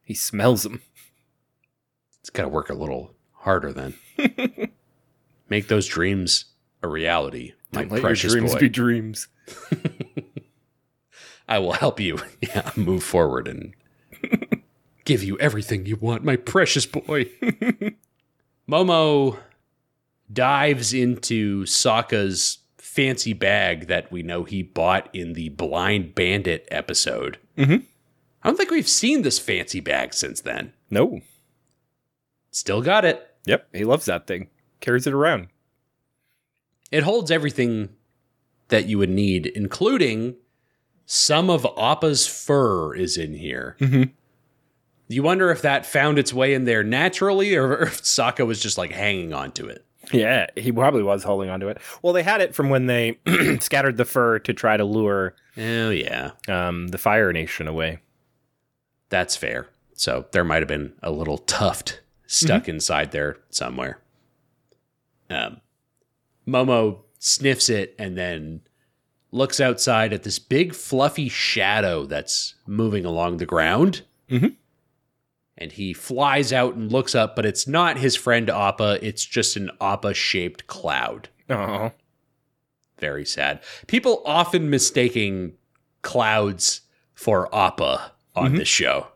He 0.03 0.15
smells 0.15 0.63
them. 0.63 0.83
It's 2.21 2.31
got 2.31 2.43
to 2.43 2.49
work 2.49 2.71
a 2.71 2.75
little 2.75 3.15
harder 3.33 3.73
then. 3.73 3.95
Make 5.49 5.69
those 5.69 5.87
dreams 5.87 6.47
a 6.83 6.89
reality, 6.89 7.55
my 7.73 7.83
Don't 7.83 7.93
let 7.93 8.01
precious 8.03 8.33
your 8.33 8.41
dreams 8.41 8.55
boy. 8.55 8.61
be 8.61 8.69
dreams. 8.69 9.29
I 11.49 11.59
will 11.59 11.73
help 11.73 11.99
you 11.99 12.19
yeah, 12.41 12.71
move 12.77 13.03
forward 13.03 13.49
and 13.49 13.75
give 15.05 15.25
you 15.25 15.37
everything 15.39 15.87
you 15.87 15.97
want, 15.97 16.25
my 16.25 16.37
precious 16.37 16.87
boy. 16.87 17.29
Momo 18.69 19.39
dives 20.33 20.95
into 20.95 21.65
Sokka's 21.65 22.60
fancy 22.95 23.33
bag 23.33 23.87
that 23.87 24.11
we 24.11 24.23
know 24.23 24.43
he 24.45 24.63
bought 24.63 25.09
in 25.15 25.35
the 25.35 25.49
Blind 25.51 26.15
Bandit 26.15 26.67
episode. 26.71 27.39
Mhm. 27.57 27.85
I 28.43 28.49
don't 28.49 28.57
think 28.57 28.71
we've 28.71 28.89
seen 28.89 29.23
this 29.23 29.39
fancy 29.39 29.81
bag 29.81 30.13
since 30.13 30.41
then. 30.41 30.73
No. 30.91 31.21
Still 32.51 32.83
got 32.83 33.05
it. 33.05 33.29
Yep. 33.47 33.69
He 33.73 33.85
loves 33.85 34.07
that 34.07 34.27
thing. 34.27 34.49
Carries 34.81 35.07
it 35.07 35.13
around. 35.13 35.49
It 36.91 37.05
holds 37.05 37.31
everything 37.31 37.91
that 38.69 38.87
you 38.87 38.99
would 38.99 39.11
need, 39.11 39.47
including 39.47 40.35
some 41.07 41.49
of 41.51 41.67
Appa's 41.79 42.27
fur 42.27 42.95
is 42.95 43.17
in 43.17 43.35
here. 43.35 43.77
Mhm. 43.79 44.11
You 45.09 45.23
wonder 45.23 45.51
if 45.51 45.63
that 45.63 45.87
found 45.87 46.19
its 46.19 46.33
way 46.33 46.55
in 46.55 46.65
there 46.65 46.83
naturally 46.83 47.55
or 47.55 47.83
if 47.83 48.03
Sokka 48.03 48.45
was 48.47 48.61
just 48.61 48.79
like 48.79 48.91
hanging 48.93 49.33
onto 49.33 49.67
it. 49.67 49.85
Yeah, 50.13 50.47
he 50.57 50.73
probably 50.73 51.03
was 51.03 51.23
holding 51.23 51.51
onto 51.51 51.69
it. 51.69 51.79
Well, 52.03 52.13
they 52.13 52.23
had 52.23 52.41
it 52.41 52.55
from 52.55 52.69
when 52.69 52.87
they 52.87 53.19
scattered 53.61 53.97
the 53.97 54.05
fur 54.05 54.39
to 54.41 54.53
try 54.53 54.77
to 54.77 54.85
lure 54.85 55.35
Oh, 55.57 55.91
yeah. 55.91 56.33
um, 56.49 56.89
the 56.89 56.99
Fire 56.99 57.33
Nation 57.33 57.69
away. 57.69 57.99
That's 59.09 59.37
fair. 59.37 59.69
So 59.95 60.27
there 60.33 60.45
might 60.45 60.63
have 60.63 60.69
been 60.69 60.95
a 61.03 61.11
little 61.11 61.39
tuft 61.39 62.01
stuck 62.27 62.69
inside 62.69 63.11
there 63.13 63.37
somewhere. 63.51 63.99
Um, 65.29 65.61
Momo 66.47 67.01
sniffs 67.19 67.69
it 67.69 67.95
and 67.99 68.17
then 68.17 68.63
looks 69.33 69.61
outside 69.61 70.13
at 70.13 70.23
this 70.23 70.39
big 70.39 70.75
fluffy 70.75 71.29
shadow 71.29 72.05
that's 72.07 72.55
moving 72.67 73.05
along 73.05 73.37
the 73.37 73.47
ground. 73.47 74.03
Mhm. 74.29 74.57
And 75.61 75.71
he 75.73 75.93
flies 75.93 76.53
out 76.55 76.75
and 76.75 76.91
looks 76.91 77.15
up, 77.15 77.37
but 77.37 77.45
it's 77.45 77.67
not 77.67 77.99
his 77.99 78.17
friend 78.17 78.49
Appa. 78.49 78.99
It's 79.07 79.25
just 79.25 79.57
an 79.57 79.71
Appa 79.81 80.15
shaped 80.15 80.67
cloud. 80.67 81.29
Oh, 81.51 81.93
Very 82.99 83.25
sad. 83.27 83.61
People 83.87 84.23
often 84.25 84.71
mistaking 84.71 85.53
clouds 86.03 86.81
for 87.15 87.55
Appa 87.55 88.13
on 88.35 88.53
Mhm. 88.55 88.59
this 88.59 88.69
show. 88.69 89.09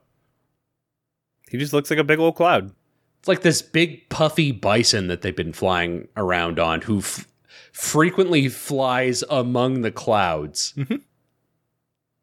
he 1.51 1.59
just 1.59 1.73
looks 1.73 1.89
like 1.89 1.99
a 2.01 2.05
big 2.05 2.19
old 2.19 2.35
cloud. 2.35 2.73
It's 3.21 3.29
like 3.29 3.43
this 3.43 3.63
big 3.63 4.09
puffy 4.09 4.51
bison 4.53 5.07
that 5.07 5.23
they've 5.23 5.37
been 5.37 5.53
flying 5.53 6.09
around 6.17 6.59
on 6.59 6.81
who 6.83 6.99
f- 6.99 7.29
frequently 7.73 8.49
flies 8.49 9.23
among 9.31 9.83
the 9.83 9.93
clouds. 9.93 10.75
Mhm. 10.77 11.03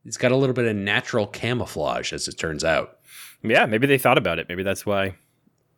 He's 0.03 0.17
got 0.17 0.31
a 0.31 0.35
little 0.35 0.53
bit 0.53 0.65
of 0.65 0.75
natural 0.75 1.27
camouflage, 1.27 2.11
as 2.11 2.27
it 2.27 2.37
turns 2.37 2.63
out. 2.63 2.99
Yeah, 3.43 3.65
maybe 3.65 3.87
they 3.87 3.97
thought 3.97 4.17
about 4.17 4.39
it. 4.39 4.47
Maybe 4.49 4.63
that's 4.63 4.85
why 4.85 5.15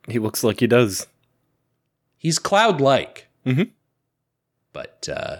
he 0.07 0.19
looks 0.19 0.43
like 0.43 0.59
he 0.59 0.67
does. 0.67 1.07
He's 2.17 2.39
cloud 2.39 2.81
like, 2.81 3.27
Mhm. 3.45 3.71
but 4.73 5.07
uh, 5.09 5.37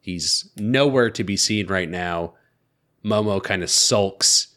he's 0.00 0.50
nowhere 0.56 1.10
to 1.10 1.24
be 1.24 1.36
seen 1.36 1.66
right 1.66 1.88
now. 1.88 2.34
Momo 3.04 3.42
kind 3.42 3.62
of 3.62 3.70
sulks 3.70 4.48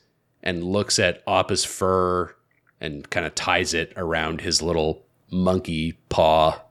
and 0.41 0.63
looks 0.63 0.99
at 0.99 1.23
Appa's 1.27 1.63
fur 1.65 2.35
and 2.81 3.09
kind 3.09 3.25
of 3.25 3.33
ties 3.35 3.73
it 3.73 3.93
around 3.95 4.41
his 4.41 4.61
little 4.61 5.05
monkey 5.31 5.93
paw. 6.09 6.61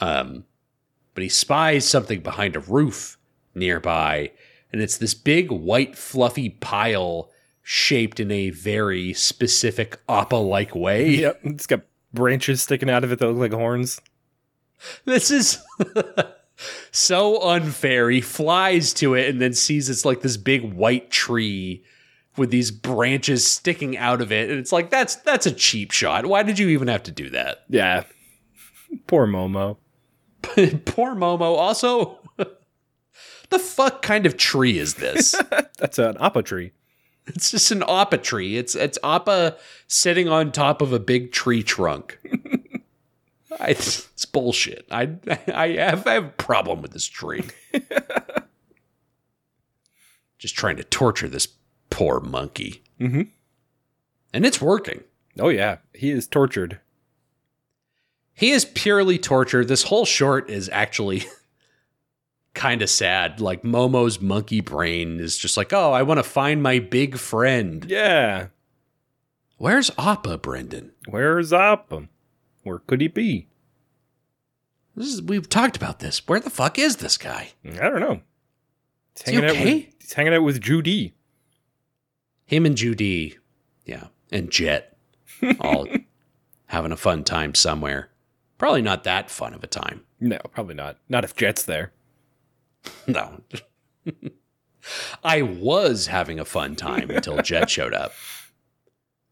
Um, 0.00 0.44
but 1.14 1.22
he 1.22 1.28
spies 1.28 1.88
something 1.88 2.20
behind 2.20 2.56
a 2.56 2.60
roof 2.60 3.16
nearby, 3.54 4.32
and 4.72 4.82
it's 4.82 4.98
this 4.98 5.14
big 5.14 5.50
white 5.50 5.96
fluffy 5.96 6.50
pile 6.50 7.30
shaped 7.62 8.20
in 8.20 8.30
a 8.30 8.50
very 8.50 9.12
specific 9.12 9.98
Appa 10.08 10.36
like 10.36 10.74
way. 10.74 11.10
Yep, 11.10 11.40
it's 11.44 11.66
got 11.66 11.82
branches 12.12 12.62
sticking 12.62 12.90
out 12.90 13.04
of 13.04 13.12
it 13.12 13.18
that 13.18 13.28
look 13.28 13.38
like 13.38 13.52
horns. 13.52 14.00
This 15.04 15.30
is 15.30 15.58
so 16.90 17.40
unfair. 17.42 18.10
He 18.10 18.20
flies 18.20 18.92
to 18.94 19.14
it 19.14 19.30
and 19.30 19.40
then 19.40 19.52
sees 19.52 19.88
it's 19.88 20.04
like 20.04 20.20
this 20.22 20.36
big 20.36 20.74
white 20.74 21.10
tree 21.10 21.84
with 22.36 22.50
these 22.50 22.70
branches 22.70 23.46
sticking 23.46 23.96
out 23.96 24.20
of 24.20 24.32
it. 24.32 24.50
And 24.50 24.58
it's 24.58 24.72
like 24.72 24.90
that's 24.90 25.16
that's 25.16 25.46
a 25.46 25.52
cheap 25.52 25.92
shot. 25.92 26.26
Why 26.26 26.42
did 26.42 26.58
you 26.58 26.68
even 26.68 26.88
have 26.88 27.04
to 27.04 27.12
do 27.12 27.30
that? 27.30 27.64
Yeah, 27.68 28.04
poor 29.06 29.26
Momo. 29.26 29.76
Poor 30.84 31.14
Momo. 31.14 31.56
Also, 31.56 32.18
the 32.36 33.58
fuck 33.60 34.02
kind 34.02 34.26
of 34.26 34.36
tree 34.36 34.76
is 34.76 34.94
this? 34.94 35.40
That's 35.78 36.00
an 36.00 36.16
appa 36.18 36.42
tree. 36.42 36.72
It's 37.26 37.50
just 37.50 37.70
an 37.70 37.82
appa 37.88 38.18
tree. 38.18 38.56
It's 38.56 38.74
it's 38.74 38.98
appa 39.04 39.56
sitting 39.86 40.28
on 40.28 40.52
top 40.52 40.82
of 40.82 40.92
a 40.92 40.98
big 40.98 41.32
tree 41.32 41.62
trunk. 41.62 42.18
I, 43.60 43.68
it's 43.70 44.24
bullshit. 44.26 44.86
I 44.90 45.10
I 45.52 45.68
have, 45.78 46.06
I 46.06 46.12
have 46.14 46.24
a 46.24 46.28
problem 46.28 46.82
with 46.82 46.92
this 46.92 47.06
tree. 47.06 47.44
Just 50.38 50.56
trying 50.56 50.76
to 50.76 50.84
torture 50.84 51.28
this 51.28 51.48
poor 51.90 52.18
monkey, 52.20 52.82
Mhm. 53.00 53.28
and 54.32 54.44
it's 54.44 54.60
working. 54.60 55.04
Oh 55.38 55.50
yeah, 55.50 55.76
he 55.94 56.10
is 56.10 56.26
tortured. 56.26 56.80
He 58.34 58.50
is 58.50 58.64
purely 58.64 59.18
tortured. 59.18 59.68
This 59.68 59.84
whole 59.84 60.04
short 60.04 60.50
is 60.50 60.68
actually 60.70 61.24
kind 62.54 62.82
of 62.82 62.90
sad. 62.90 63.40
Like 63.40 63.62
Momo's 63.62 64.20
monkey 64.20 64.60
brain 64.60 65.20
is 65.20 65.36
just 65.38 65.56
like, 65.56 65.72
oh, 65.72 65.92
I 65.92 66.02
want 66.02 66.18
to 66.18 66.22
find 66.24 66.62
my 66.62 66.78
big 66.78 67.16
friend. 67.18 67.84
Yeah, 67.88 68.48
Where's 69.58 69.90
Appa, 69.96 70.38
Brendan? 70.38 70.90
where's 71.08 71.52
Appa? 71.52 72.08
Where 72.64 72.78
could 72.80 73.00
he 73.00 73.06
be? 73.08 73.46
This 74.96 75.06
is, 75.06 75.22
we've 75.22 75.48
talked 75.48 75.76
about 75.76 76.00
this. 76.00 76.26
Where 76.26 76.40
the 76.40 76.50
fuck 76.50 76.78
is 76.78 76.96
this 76.96 77.16
guy? 77.16 77.50
I 77.64 77.88
don't 77.88 78.00
know. 78.00 78.20
He's 79.14 79.22
Is 79.22 79.28
he 79.28 79.34
hanging 79.34 79.44
out 79.50 79.56
okay? 79.56 79.74
with 79.74 79.94
he's 80.00 80.12
hanging 80.14 80.34
out 80.34 80.42
with 80.42 80.60
Judy. 80.60 81.14
Him 82.44 82.66
and 82.66 82.76
Judy, 82.76 83.38
yeah, 83.86 84.08
and 84.30 84.50
Jet, 84.50 84.96
all 85.60 85.86
having 86.66 86.92
a 86.92 86.96
fun 86.96 87.24
time 87.24 87.54
somewhere. 87.54 88.10
Probably 88.58 88.82
not 88.82 89.04
that 89.04 89.30
fun 89.30 89.54
of 89.54 89.62
a 89.64 89.66
time. 89.68 90.02
No, 90.20 90.38
probably 90.52 90.74
not. 90.74 90.98
Not 91.08 91.24
if 91.24 91.34
Jet's 91.34 91.62
there. 91.62 91.92
No. 93.06 93.40
I 95.22 95.42
was 95.42 96.06
having 96.08 96.40
a 96.40 96.44
fun 96.44 96.74
time 96.76 97.10
until 97.10 97.40
Jet 97.42 97.70
showed 97.70 97.94
up. 97.94 98.12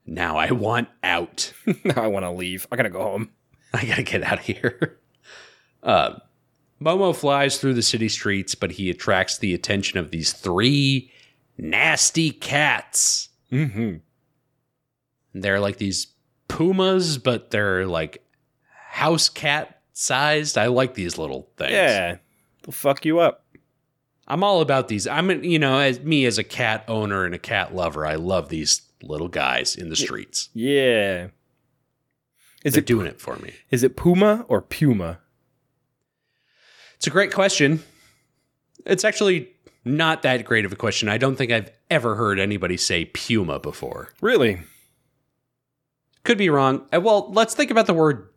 Now 0.06 0.36
I 0.36 0.52
want 0.52 0.88
out. 1.02 1.52
now 1.84 2.02
I 2.02 2.06
want 2.06 2.24
to 2.24 2.30
leave. 2.30 2.66
I 2.70 2.76
gotta 2.76 2.90
go 2.90 3.02
home. 3.02 3.30
I 3.72 3.84
gotta 3.84 4.02
get 4.02 4.22
out 4.22 4.38
of 4.38 4.44
here. 4.44 4.98
Uh, 5.82 6.18
Momo 6.82 7.14
flies 7.14 7.58
through 7.58 7.74
the 7.74 7.82
city 7.82 8.08
streets, 8.08 8.54
but 8.54 8.72
he 8.72 8.90
attracts 8.90 9.38
the 9.38 9.54
attention 9.54 9.98
of 9.98 10.10
these 10.10 10.32
three 10.32 11.10
nasty 11.58 12.30
cats. 12.30 13.28
Mm-hmm. 13.52 13.96
They're 15.34 15.60
like 15.60 15.76
these 15.76 16.08
pumas, 16.48 17.18
but 17.18 17.50
they're 17.50 17.86
like 17.86 18.24
house 18.90 19.28
cat 19.28 19.82
sized. 19.92 20.56
I 20.56 20.66
like 20.66 20.94
these 20.94 21.18
little 21.18 21.50
things. 21.56 21.72
Yeah, 21.72 22.16
fuck 22.70 23.04
you 23.04 23.18
up. 23.20 23.44
I'm 24.26 24.44
all 24.44 24.60
about 24.60 24.88
these. 24.88 25.06
I'm, 25.06 25.42
you 25.42 25.58
know, 25.58 25.78
as 25.78 26.00
me 26.00 26.24
as 26.24 26.38
a 26.38 26.44
cat 26.44 26.84
owner 26.86 27.24
and 27.24 27.34
a 27.34 27.38
cat 27.38 27.74
lover, 27.74 28.06
I 28.06 28.14
love 28.14 28.48
these 28.48 28.82
little 29.02 29.28
guys 29.28 29.74
in 29.74 29.88
the 29.88 29.96
streets. 29.96 30.50
Yeah. 30.54 31.28
Is 32.64 32.74
They're 32.74 32.80
it 32.80 32.86
doing 32.86 33.06
it 33.06 33.20
for 33.20 33.36
me. 33.36 33.54
is 33.70 33.82
it 33.82 33.96
Puma 33.96 34.44
or 34.48 34.60
Puma? 34.60 35.18
It's 36.96 37.06
a 37.06 37.10
great 37.10 37.32
question. 37.32 37.82
It's 38.84 39.04
actually 39.04 39.48
not 39.84 40.22
that 40.22 40.44
great 40.44 40.64
of 40.66 40.72
a 40.72 40.76
question. 40.76 41.08
I 41.08 41.16
don't 41.18 41.36
think 41.36 41.50
I've 41.50 41.70
ever 41.90 42.14
heard 42.14 42.38
anybody 42.38 42.76
say 42.76 43.06
puma 43.06 43.58
before. 43.58 44.10
Really? 44.20 44.60
Could 46.22 46.36
be 46.38 46.50
wrong. 46.50 46.86
Uh, 46.94 47.00
Well, 47.00 47.30
let's 47.32 47.54
think 47.54 47.70
about 47.70 47.86
the 47.86 47.94
word 47.94 48.28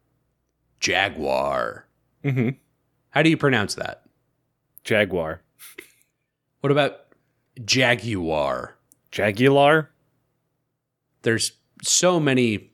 jaguar. 0.80 1.86
Mm-hmm. 2.24 2.50
How 3.10 3.22
do 3.22 3.30
you 3.30 3.38
pronounce 3.38 3.75
that? 3.75 4.02
Jaguar. 4.84 5.42
What 6.62 6.72
about 6.72 7.00
jaguar? 7.63 8.78
Jagular? 9.12 9.92
There's 11.22 11.54
so 11.82 12.20
many 12.20 12.72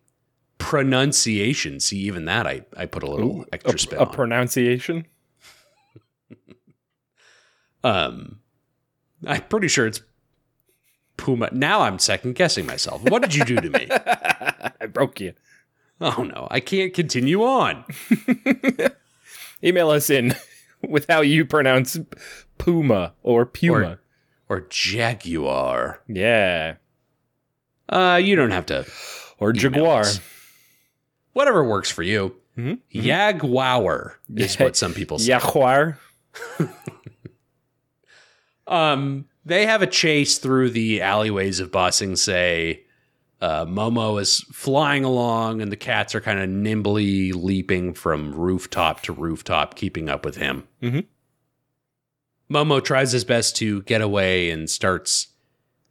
pronunciations. 0.57 1.85
See, 1.85 1.97
even 1.99 2.25
that 2.25 2.45
I, 2.47 2.65
I 2.77 2.85
put 2.85 3.03
a 3.03 3.09
little 3.09 3.45
extra 3.51 3.75
a, 3.75 3.79
spin 3.79 3.99
a 3.99 4.05
on. 4.05 4.13
pronunciation? 4.13 5.05
um, 7.83 8.39
I'm 9.25 9.41
pretty 9.43 9.67
sure 9.67 9.87
it's 9.87 10.01
puma. 11.17 11.49
Now 11.51 11.81
I'm 11.81 11.99
second 11.99 12.35
guessing 12.35 12.65
myself. 12.65 13.03
What 13.03 13.21
did 13.21 13.35
you 13.35 13.45
do 13.45 13.55
to 13.55 13.69
me? 13.69 13.87
I 13.91 14.85
broke 14.87 15.19
you. 15.19 15.33
Oh 16.01 16.23
no, 16.23 16.47
I 16.49 16.59
can't 16.59 16.93
continue 16.93 17.43
on. 17.43 17.83
Email 19.63 19.89
us 19.89 20.09
in 20.09 20.33
with 20.87 21.05
how 21.09 21.21
you 21.21 21.45
pronounce 21.45 21.97
Puma 22.57 23.13
or 23.23 23.45
Puma. 23.45 23.99
Or 24.47 24.61
jaguar. 24.69 26.01
yeah. 26.07 26.75
Uh, 27.87 28.19
you 28.23 28.35
don't 28.35 28.51
have 28.51 28.65
to. 28.67 28.85
Or 29.39 29.51
Jaguar. 29.53 30.01
us. 30.01 30.19
Whatever 31.33 31.63
works 31.63 31.89
for 31.91 32.03
you. 32.03 32.35
Mhm. 32.57 32.79
Yagwower 32.93 34.13
is 34.35 34.57
what 34.59 34.75
some 34.75 34.93
people 34.93 35.17
say. 35.19 35.31
Yahuar. 35.33 35.97
Um, 38.67 39.25
they 39.45 39.65
have 39.65 39.81
a 39.81 39.87
chase 39.87 40.37
through 40.37 40.69
the 40.71 41.01
alleyways 41.01 41.59
of 41.59 41.71
Ba 41.71 41.91
Sing 41.91 42.15
Se. 42.15 42.83
Uh, 43.41 43.65
Momo 43.65 44.19
is 44.21 44.41
flying 44.51 45.05
along, 45.05 45.61
and 45.61 45.71
the 45.71 45.77
cats 45.77 46.13
are 46.13 46.19
kind 46.21 46.39
of 46.39 46.49
nimbly 46.49 47.31
leaping 47.31 47.93
from 47.93 48.33
rooftop 48.33 49.01
to 49.03 49.13
rooftop, 49.13 49.75
keeping 49.75 50.09
up 50.09 50.25
with 50.25 50.35
him. 50.35 50.67
Mhm. 50.81 51.05
Momo 52.51 52.83
tries 52.83 53.11
his 53.13 53.23
best 53.23 53.55
to 53.57 53.81
get 53.83 54.01
away 54.01 54.49
and 54.49 54.69
starts 54.69 55.27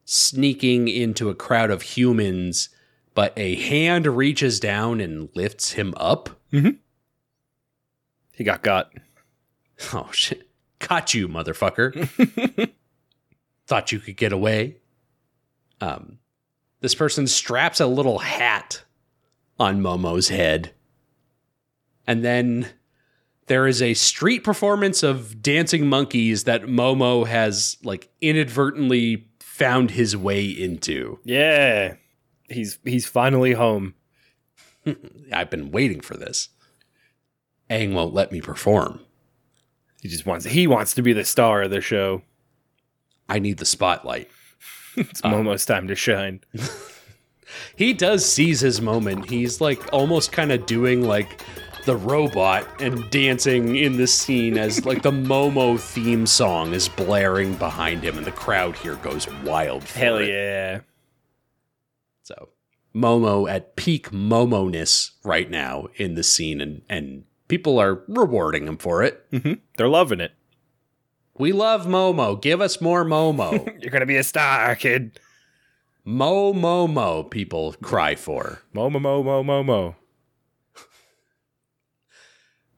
sneaking 0.05 0.88
into 0.88 1.31
a 1.31 1.35
crowd 1.35 1.71
of 1.71 1.83
humans, 1.83 2.69
but 3.14 3.33
a 3.37 3.55
hand 3.57 4.07
reaches 4.07 4.59
down 4.61 5.00
and 5.00 5.28
lifts 5.35 5.73
him 5.73 5.95
up. 5.97 6.31
He 6.50 8.45
got 8.45 8.62
got. 8.62 8.93
Oh 9.93 10.11
shit. 10.11 10.49
Caught 10.81 11.14
you, 11.14 11.28
motherfucker. 11.28 12.69
Thought 13.69 13.93
you 13.93 14.00
could 14.00 14.17
get 14.17 14.33
away. 14.33 14.78
Um 15.81 16.19
this 16.80 16.94
person 16.94 17.26
straps 17.26 17.80
a 17.80 17.87
little 17.87 18.18
hat 18.18 18.82
on 19.58 19.80
Momo's 19.80 20.28
head. 20.28 20.73
And 22.06 22.25
then 22.25 22.68
there 23.47 23.66
is 23.66 23.82
a 23.82 23.94
street 23.94 24.44
performance 24.44 25.02
of 25.02 25.42
dancing 25.42 25.87
monkeys 25.87 26.44
that 26.44 26.62
Momo 26.62 27.26
has 27.26 27.76
like 27.82 28.11
inadvertently 28.20 29.28
found 29.40 29.90
his 29.90 30.16
way 30.16 30.47
into. 30.47 31.18
Yeah. 31.25 31.94
He's 32.49 32.78
he's 32.85 33.06
finally 33.06 33.52
home. 33.52 33.94
I've 35.32 35.50
been 35.50 35.70
waiting 35.70 36.00
for 36.00 36.16
this. 36.16 36.50
Aang 37.68 37.92
won't 37.92 38.14
let 38.14 38.32
me 38.32 38.40
perform. 38.40 39.00
He 40.00 40.08
just 40.08 40.25
wants 40.25 40.47
he 40.47 40.66
wants 40.66 40.94
to 40.94 41.02
be 41.02 41.12
the 41.12 41.25
star 41.25 41.62
of 41.62 41.70
the 41.70 41.80
show. 41.80 42.23
I 43.28 43.38
need 43.38 43.58
the 43.58 43.66
spotlight. 43.66 44.30
It's 44.99 45.21
Momo's 45.23 45.64
time 45.64 45.88
to 45.88 45.95
shine. 45.95 46.40
he 47.76 47.93
does 47.93 48.25
seize 48.25 48.61
his 48.61 48.81
moment. 48.81 49.31
He's 49.31 49.61
like 49.61 49.93
almost 49.93 50.33
kind 50.33 50.52
of 50.52 50.67
doing 50.67 51.02
like 51.02 51.43
the 51.85 51.97
robot 51.97 52.67
and 52.83 53.09
dancing 53.11 53.76
in 53.76 53.97
the 53.97 54.07
scene 54.07 54.59
as 54.59 54.85
like 54.85 55.02
the 55.02 55.11
Momo 55.11 55.78
theme 55.81 56.26
song 56.26 56.75
is 56.75 56.88
blaring 56.88 57.55
behind 57.55 58.02
him, 58.02 58.19
and 58.19 58.26
the 58.26 58.33
crowd 58.33 58.76
here 58.76 58.97
goes 58.97 59.26
wild. 59.45 59.85
For 59.85 59.99
Hell 59.99 60.19
it. 60.19 60.28
yeah. 60.28 60.81
So 62.25 62.50
Momo 62.95 63.49
at 63.50 63.76
peak 63.76 64.11
Momo-ness 64.11 65.12
right 65.25 65.49
now 65.50 65.88
in 65.97 66.14
the 66.14 66.23
scene, 66.23 66.61
and 66.61 66.83
and 66.88 67.25
people 67.49 67.78
are 67.78 68.02
rewarding 68.09 68.67
him 68.67 68.76
for 68.76 69.02
it. 69.02 69.25
hmm 69.31 69.55
They're 69.78 69.88
loving 69.88 70.21
it. 70.21 70.33
We 71.38 71.52
love 71.52 71.87
Momo. 71.87 72.40
Give 72.40 72.61
us 72.61 72.80
more 72.80 73.04
Momo. 73.04 73.52
You're 73.83 73.90
gonna 73.90 74.07
be 74.07 74.16
a 74.16 74.23
star, 74.25 74.75
kid. 74.75 75.21
Mo 76.04 76.52
Momo. 76.52 77.30
People 77.30 77.75
cry 77.83 78.14
for. 78.14 78.61
Momo 78.75 79.00
mo 79.00 79.23
mo 79.23 79.42
mo 79.42 79.62
mo. 79.62 79.97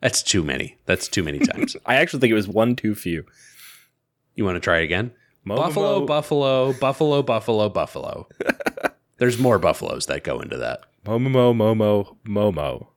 That's 0.00 0.22
too 0.22 0.42
many. 0.42 0.76
That's 0.86 1.08
too 1.08 1.22
many 1.22 1.38
times. 1.38 1.76
I 1.86 1.96
actually 1.96 2.20
think 2.20 2.30
it 2.30 2.34
was 2.34 2.48
one 2.48 2.74
too 2.76 2.94
few. 2.94 3.24
You 4.34 4.44
want 4.44 4.56
to 4.56 4.60
try 4.60 4.78
again? 4.78 5.12
Momo, 5.46 5.56
buffalo, 5.56 6.00
mo- 6.00 6.06
buffalo, 6.06 6.72
buffalo, 6.74 7.22
buffalo, 7.22 7.68
buffalo. 7.68 8.28
There's 9.18 9.38
more 9.38 9.58
buffaloes 9.58 10.06
that 10.06 10.24
go 10.24 10.40
into 10.40 10.56
that. 10.58 10.80
Momo 11.04 11.30
mo 11.30 11.54
momo 11.54 12.16
momo. 12.26 12.88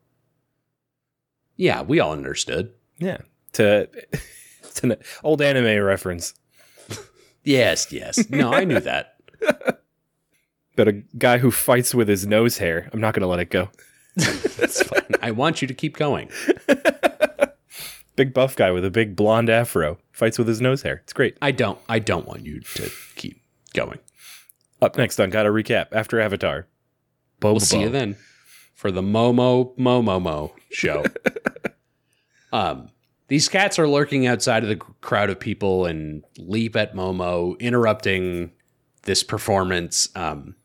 Yeah, 1.55 1.81
we 1.81 1.99
all 1.99 2.11
understood. 2.13 2.73
Yeah. 2.97 3.19
To 3.53 3.87
it's 4.73 4.83
an 4.83 4.95
old 5.23 5.41
anime 5.41 5.83
reference. 5.83 6.33
Yes, 7.43 7.91
yes. 7.91 8.29
No, 8.29 8.53
I 8.53 8.63
knew 8.63 8.79
that. 8.79 9.15
But 10.75 10.87
a 10.87 10.93
guy 11.19 11.37
who 11.37 11.51
fights 11.51 11.93
with 11.93 12.07
his 12.07 12.25
nose 12.25 12.57
hair. 12.57 12.89
I'm 12.91 12.99
not 12.99 13.13
gonna 13.13 13.27
let 13.27 13.39
it 13.39 13.51
go. 13.51 13.69
That's 14.15 14.81
fine. 14.81 15.03
I 15.21 15.29
want 15.29 15.61
you 15.61 15.67
to 15.67 15.73
keep 15.75 15.95
going. 15.95 16.31
Big 18.15 18.33
buff 18.33 18.55
guy 18.55 18.71
with 18.71 18.83
a 18.83 18.89
big 18.89 19.15
blonde 19.15 19.51
afro 19.51 19.99
fights 20.11 20.39
with 20.39 20.47
his 20.47 20.61
nose 20.61 20.81
hair. 20.81 21.01
It's 21.03 21.13
great. 21.13 21.37
I 21.43 21.51
don't. 21.51 21.77
I 21.87 21.99
don't 21.99 22.25
want 22.27 22.43
you 22.45 22.59
to 22.59 22.89
keep 23.15 23.39
going. 23.75 23.99
Up 24.81 24.97
next 24.97 25.19
on 25.19 25.29
Gotta 25.29 25.49
Recap 25.49 25.89
after 25.91 26.19
Avatar. 26.19 26.65
Bo 27.39 27.51
We'll 27.51 27.59
see 27.59 27.81
you 27.81 27.89
then 27.89 28.15
for 28.73 28.91
the 28.91 29.03
Momo 29.03 29.77
Momo 29.77 30.19
Mo 30.19 30.55
show. 30.71 31.03
um, 32.51 32.89
these 33.27 33.49
cats 33.49 33.79
are 33.79 33.87
lurking 33.87 34.27
outside 34.27 34.63
of 34.63 34.69
the 34.69 34.75
crowd 34.75 35.29
of 35.29 35.39
people 35.39 35.85
and 35.85 36.23
leap 36.37 36.75
at 36.75 36.95
Momo, 36.95 37.57
interrupting 37.59 38.51
this 39.03 39.23
performance. 39.23 40.09
Um, 40.15 40.55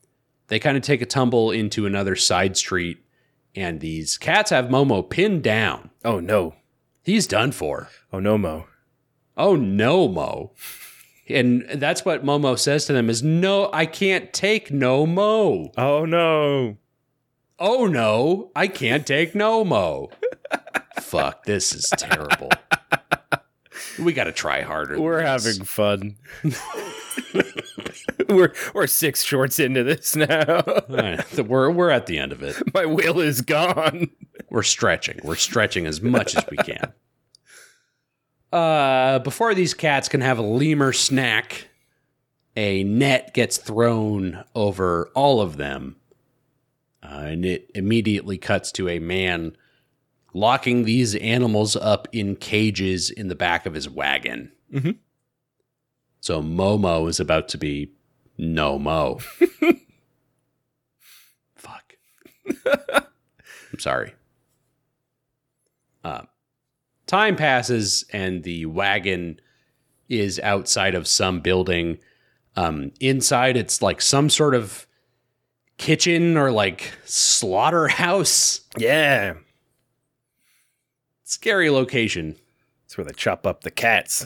they 0.49 0.59
kind 0.59 0.77
of 0.77 0.83
take 0.83 1.03
a 1.03 1.07
tumble 1.07 1.51
into 1.51 1.87
another 1.87 2.17
side 2.17 2.57
street, 2.57 2.99
and 3.55 3.81
these 3.81 4.19
cats 4.19 4.51
have 4.51 4.67
Momo 4.67 5.09
pinned 5.09 5.43
down. 5.43 5.91
Oh 6.05 6.21
no. 6.21 6.55
He's 7.03 7.27
done 7.27 7.53
for. 7.53 7.89
Oh 8.13 8.21
no, 8.21 8.37
Mo. 8.37 8.67
Oh 9.35 9.57
no, 9.57 10.09
Mo. 10.09 10.53
And 11.27 11.67
that's 11.71 12.05
what 12.05 12.25
Momo 12.25 12.59
says 12.59 12.85
to 12.87 12.93
them 12.93 13.09
is 13.09 13.23
no, 13.23 13.71
I 13.73 13.87
can't 13.87 14.31
take 14.33 14.71
no 14.71 15.07
Mo. 15.07 15.73
Oh 15.79 16.05
no. 16.05 16.77
Oh 17.59 17.87
no, 17.87 18.51
I 18.55 18.69
can't 18.69 19.07
take 19.07 19.35
no 19.35 19.65
Mo. 19.65 20.11
Fuck, 21.01 21.45
this 21.45 21.75
is 21.75 21.91
terrible. 21.97 22.51
We 23.99 24.13
got 24.13 24.25
to 24.25 24.33
try 24.33 24.63
harder. 24.63 25.01
We're 25.01 25.23
this. 25.23 25.57
having 25.57 25.65
fun. 25.65 26.17
we're 28.29 28.53
we're 28.75 28.87
six 28.87 29.23
shorts 29.23 29.59
into 29.59 29.85
this 29.85 30.15
now. 30.17 30.27
Uh, 30.29 31.23
we're 31.37 31.71
we're 31.71 31.91
at 31.91 32.07
the 32.07 32.19
end 32.19 32.33
of 32.33 32.43
it. 32.43 32.57
My 32.75 32.87
will 32.87 33.21
is 33.21 33.41
gone. 33.41 34.11
We're 34.51 34.63
stretching. 34.63 35.21
We're 35.23 35.37
stretching 35.37 35.87
as 35.87 36.01
much 36.01 36.37
as 36.37 36.45
we 36.51 36.57
can. 36.59 36.93
Uh, 38.53 39.19
before 39.21 39.55
these 39.55 39.75
cats 39.75 40.09
can 40.09 40.21
have 40.21 40.39
a 40.39 40.43
lemur 40.43 40.93
snack, 40.93 41.69
a 42.57 42.83
net 42.85 43.35
gets 43.35 43.59
thrown 43.59 44.45
over 44.55 45.11
all 45.15 45.41
of 45.41 45.57
them, 45.57 45.97
uh, 47.03 47.25
and 47.27 47.45
it 47.45 47.71
immediately 47.75 48.39
cuts 48.39 48.73
to 48.73 48.89
a 48.89 48.99
man 48.99 49.57
locking 50.35 50.85
these 50.85 51.15
animals 51.17 51.75
up 51.77 52.07
in 52.13 52.37
cages 52.37 53.11
in 53.11 53.29
the 53.29 53.35
back 53.35 53.67
of 53.67 53.75
his 53.75 53.89
wagon. 53.89 54.53
Mhm. 54.73 54.97
So 56.21 56.43
Momo 56.43 57.09
is 57.09 57.21
about 57.21 57.49
to 57.49 57.59
be 57.59 57.93
no 58.37 58.79
mo. 58.79 59.19
Fuck. 61.55 61.95
I'm 62.67 63.79
sorry. 63.79 64.15
Uh, 66.05 66.23
time 67.07 67.37
passes 67.37 68.05
and 68.13 68.43
the 68.45 68.67
wagon 68.67 69.41
is 70.09 70.39
outside 70.41 70.95
of 70.95 71.07
some 71.09 71.41
building. 71.41 71.99
Um, 72.57 72.93
inside, 73.01 73.57
it's 73.57 73.83
like 73.83 74.01
some 74.01 74.31
sort 74.31 74.55
of 74.55 74.87
kitchen 75.77 76.37
or 76.37 76.51
like 76.51 76.93
slaughterhouse. 77.05 78.61
Yeah. 78.77 79.35
Scary 81.31 81.69
location. 81.69 82.37
That's 82.85 82.97
where 82.97 83.05
they 83.05 83.13
chop 83.13 83.47
up 83.47 83.61
the 83.63 83.71
cats. 83.71 84.25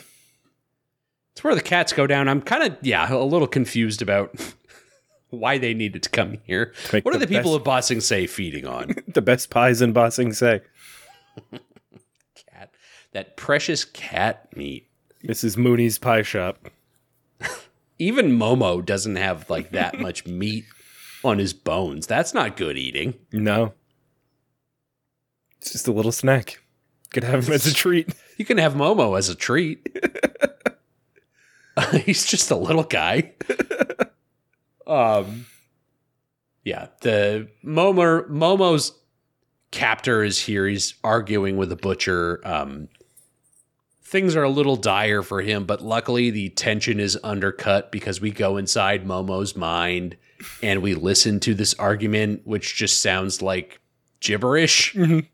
It's 1.32 1.42
where 1.42 1.56
the 1.56 1.60
cats 1.60 1.92
go 1.92 2.06
down. 2.06 2.28
I'm 2.28 2.40
kind 2.40 2.62
of, 2.62 2.76
yeah, 2.80 3.12
a 3.12 3.18
little 3.24 3.48
confused 3.48 4.02
about 4.02 4.32
why 5.30 5.58
they 5.58 5.74
needed 5.74 6.04
to 6.04 6.10
come 6.10 6.38
here. 6.44 6.72
Make 6.92 7.04
What 7.04 7.12
are 7.12 7.18
the 7.18 7.26
the 7.26 7.34
people 7.34 7.58
best- 7.58 7.60
of 7.60 7.64
Ba 7.64 7.82
Sing 7.82 8.00
Se 8.00 8.28
feeding 8.28 8.68
on? 8.68 8.94
The 9.08 9.20
best 9.20 9.50
pies 9.50 9.82
in 9.82 9.92
Ba 9.92 10.12
Sing 10.12 10.32
Se. 10.32 10.60
cat. 12.36 12.70
That 13.10 13.36
precious 13.36 13.84
cat 13.84 14.56
meat. 14.56 14.88
Mrs. 15.24 15.56
Mooney's 15.56 15.98
Pie 15.98 16.22
Shop. 16.22 16.68
Even 17.98 18.38
Momo 18.38 18.84
doesn't 18.84 19.16
have 19.16 19.50
like 19.50 19.72
that 19.72 19.98
much 19.98 20.24
meat 20.28 20.66
on 21.24 21.38
his 21.40 21.52
bones. 21.52 22.06
That's 22.06 22.32
not 22.32 22.56
good 22.56 22.78
eating. 22.78 23.14
No. 23.32 23.72
It's 25.60 25.72
just 25.72 25.88
a 25.88 25.92
little 25.92 26.12
snack. 26.12 26.60
Could 27.12 27.24
have 27.24 27.46
him 27.46 27.52
as 27.52 27.66
a 27.66 27.74
treat. 27.74 28.08
You 28.38 28.44
can 28.44 28.58
have 28.58 28.74
Momo 28.74 29.16
as 29.18 29.28
a 29.28 29.34
treat. 29.34 29.86
He's 32.04 32.24
just 32.26 32.50
a 32.50 32.56
little 32.56 32.84
guy. 32.84 33.32
um 34.86 35.46
Yeah, 36.64 36.88
the 37.00 37.48
Momo 37.64 38.28
Momo's 38.28 38.92
captor 39.70 40.22
is 40.22 40.40
here. 40.40 40.66
He's 40.66 40.94
arguing 41.02 41.56
with 41.56 41.72
a 41.72 41.76
butcher. 41.76 42.40
Um 42.44 42.88
things 44.02 44.36
are 44.36 44.42
a 44.42 44.50
little 44.50 44.76
dire 44.76 45.22
for 45.22 45.40
him, 45.40 45.64
but 45.64 45.80
luckily 45.82 46.30
the 46.30 46.50
tension 46.50 47.00
is 47.00 47.18
undercut 47.24 47.90
because 47.90 48.20
we 48.20 48.30
go 48.30 48.58
inside 48.58 49.06
Momo's 49.06 49.56
mind 49.56 50.16
and 50.62 50.82
we 50.82 50.94
listen 50.94 51.40
to 51.40 51.54
this 51.54 51.72
argument 51.74 52.42
which 52.44 52.74
just 52.76 53.00
sounds 53.02 53.40
like 53.40 53.80
gibberish. 54.20 54.92
Mhm. 54.94 55.26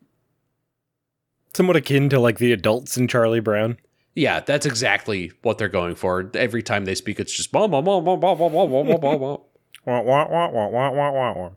Somewhat 1.59 1.75
akin 1.75 2.09
to 2.11 2.21
like 2.21 2.39
the 2.39 2.53
adults 2.53 2.97
in 2.97 3.09
Charlie 3.09 3.41
Brown. 3.41 3.79
Yeah, 4.15 4.39
that's 4.39 4.65
exactly 4.65 5.33
what 5.43 5.59
they're 5.59 5.69
going 5.69 5.97
for. 5.97 6.31
Every 6.35 6.63
time 6.63 6.85
they 6.85 6.95
speak, 6.95 7.19
it's 7.19 7.33
just 7.33 7.51
blah, 7.51 7.67
blah, 7.67 7.81
blah, 7.81 7.99
blah, 7.99 8.15
blah, 8.15 8.37
blah, 8.37 8.49
blah, 8.49 8.67
blah, 8.85 8.97
blah, 8.97 9.19
blah. 9.19 9.37
Wah, 9.85 10.01
wah, 10.01 10.29
wah, 10.29 10.51
wah, 10.51 10.69
wah, 10.69 10.91
wah, 10.93 11.11
wah, 11.11 11.33
wah. 11.33 11.51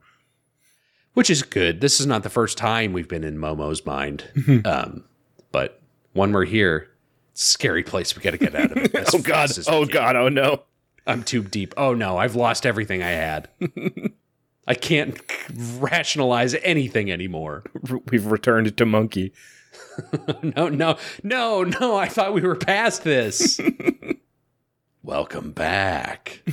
which 1.14 1.30
is 1.30 1.44
good. 1.44 1.82
This 1.82 2.00
is 2.00 2.08
not 2.08 2.24
the 2.24 2.32
first 2.32 2.58
time 2.58 2.94
we've 2.94 3.08
been 3.08 3.24
in 3.24 3.38
Momo's 3.38 3.86
mind, 3.86 4.24
um, 4.66 5.04
but 5.52 5.80
when 6.14 6.32
we're 6.32 6.46
here, 6.46 6.90
it's 7.34 7.44
a 7.44 7.50
scary 7.52 7.84
place. 7.84 8.16
We 8.16 8.24
got 8.24 8.32
to 8.32 8.40
get 8.40 8.56
out 8.56 8.72
of 8.72 8.78
it. 8.78 9.14
Oh 9.14 9.20
god. 9.20 9.50
fast 9.50 9.60
as 9.60 9.68
we 9.68 9.76
Oh 9.76 9.86
god. 9.86 10.16
Oh 10.16 10.30
no. 10.30 10.64
I'm 11.06 11.22
too 11.22 11.44
deep. 11.44 11.76
Oh 11.78 11.94
no, 11.94 12.18
I've 12.18 12.36
lost 12.36 12.66
everything 12.66 13.04
I 13.04 13.12
had. 13.12 13.50
I 14.68 14.74
can't 14.74 15.22
rationalize 15.78 16.56
anything 16.56 17.12
anymore. 17.12 17.66
We've 18.10 18.26
returned 18.26 18.76
to 18.76 18.86
monkey. 18.88 19.32
No, 20.44 20.70
no, 20.70 20.98
no, 21.24 21.64
no. 21.64 21.96
I 21.98 22.08
thought 22.08 22.34
we 22.34 22.42
were 22.42 22.56
past 22.56 23.04
this. 23.04 23.60
Welcome 25.04 25.52
back. 25.52 26.44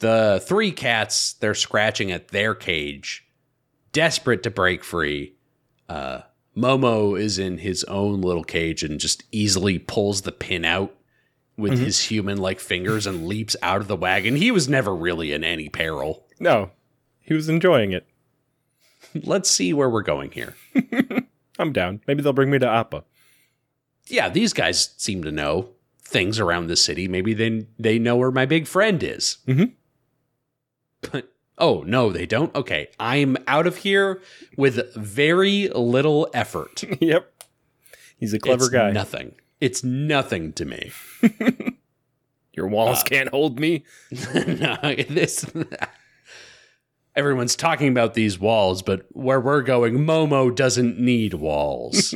The 0.00 0.42
three 0.44 0.72
cats, 0.72 1.34
they're 1.34 1.54
scratching 1.54 2.10
at 2.10 2.28
their 2.28 2.54
cage, 2.54 3.26
desperate 3.92 4.42
to 4.42 4.50
break 4.50 4.82
free. 4.82 5.34
Uh, 5.88 6.22
Momo 6.56 7.18
is 7.18 7.38
in 7.38 7.58
his 7.58 7.84
own 7.84 8.20
little 8.20 8.44
cage 8.44 8.82
and 8.82 8.98
just 8.98 9.24
easily 9.30 9.78
pulls 9.78 10.22
the 10.22 10.32
pin 10.32 10.64
out 10.64 10.94
with 11.56 11.78
his 11.78 12.00
human 12.04 12.38
like 12.38 12.60
fingers 12.60 13.06
and 13.06 13.26
leaps 13.26 13.54
out 13.62 13.80
of 13.80 13.88
the 13.88 13.96
wagon. 13.96 14.36
He 14.36 14.50
was 14.50 14.68
never 14.68 14.94
really 14.94 15.32
in 15.32 15.44
any 15.44 15.68
peril. 15.68 16.26
No. 16.40 16.70
He 17.20 17.34
was 17.34 17.48
enjoying 17.48 17.92
it. 17.92 18.06
Let's 19.14 19.50
see 19.50 19.72
where 19.72 19.88
we're 19.90 20.02
going 20.02 20.32
here. 20.32 20.54
I'm 21.62 21.72
down. 21.72 22.00
Maybe 22.06 22.22
they'll 22.22 22.32
bring 22.34 22.50
me 22.50 22.58
to 22.58 22.68
Appa. 22.68 23.04
yeah, 24.08 24.28
these 24.28 24.52
guys 24.52 24.92
seem 24.98 25.22
to 25.24 25.32
know 25.32 25.70
things 26.02 26.38
around 26.38 26.66
the 26.66 26.76
city. 26.76 27.08
Maybe 27.08 27.32
they 27.32 27.66
they 27.78 27.98
know 27.98 28.16
where 28.16 28.30
my 28.30 28.44
big 28.44 28.66
friend 28.66 29.02
is. 29.02 29.38
Mhm. 29.46 29.72
But 31.00 31.32
oh 31.58 31.82
no, 31.86 32.10
they 32.12 32.26
don't. 32.26 32.54
Okay, 32.54 32.88
I'm 33.00 33.36
out 33.46 33.66
of 33.66 33.78
here 33.78 34.20
with 34.56 34.94
very 34.94 35.68
little 35.68 36.28
effort. 36.34 36.84
yep. 37.00 37.32
He's 38.18 38.34
a 38.34 38.38
clever 38.38 38.64
It's 38.64 38.72
guy. 38.72 38.90
Nothing. 38.92 39.34
It's 39.60 39.82
nothing 39.82 40.52
to 40.54 40.64
me. 40.64 40.92
Your 42.52 42.68
walls 42.68 43.00
Uh, 43.00 43.04
can't 43.04 43.28
hold 43.30 43.58
me. 43.58 43.84
no, 44.34 44.76
this. 45.08 45.46
Everyone's 47.14 47.56
talking 47.56 47.88
about 47.88 48.14
these 48.14 48.38
walls, 48.38 48.82
but 48.82 49.06
where 49.12 49.40
we're 49.40 49.62
going, 49.62 49.98
Momo 49.98 50.54
doesn't 50.54 50.98
need 50.98 51.34
walls. 51.34 52.14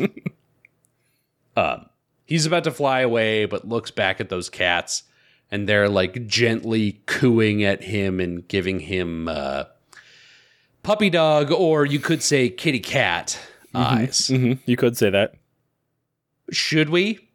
um, 1.56 1.86
he's 2.24 2.46
about 2.46 2.64
to 2.64 2.70
fly 2.70 3.00
away, 3.00 3.44
but 3.44 3.68
looks 3.68 3.90
back 3.90 4.20
at 4.20 4.30
those 4.30 4.48
cats, 4.48 5.02
and 5.50 5.68
they're 5.68 5.88
like 5.88 6.26
gently 6.26 7.02
cooing 7.06 7.62
at 7.62 7.82
him 7.82 8.20
and 8.20 8.48
giving 8.48 8.80
him 8.80 9.28
uh, 9.28 9.64
puppy 10.82 11.10
dog, 11.10 11.50
or 11.52 11.84
you 11.84 11.98
could 11.98 12.22
say 12.22 12.48
kitty 12.48 12.80
cat 12.80 13.38
eyes. 13.74 14.28
hmm 14.28 14.54
You 14.64 14.76
could 14.76 14.96
say 14.96 15.10
that. 15.10 15.34
Should 16.50 16.88
we? 16.88 17.28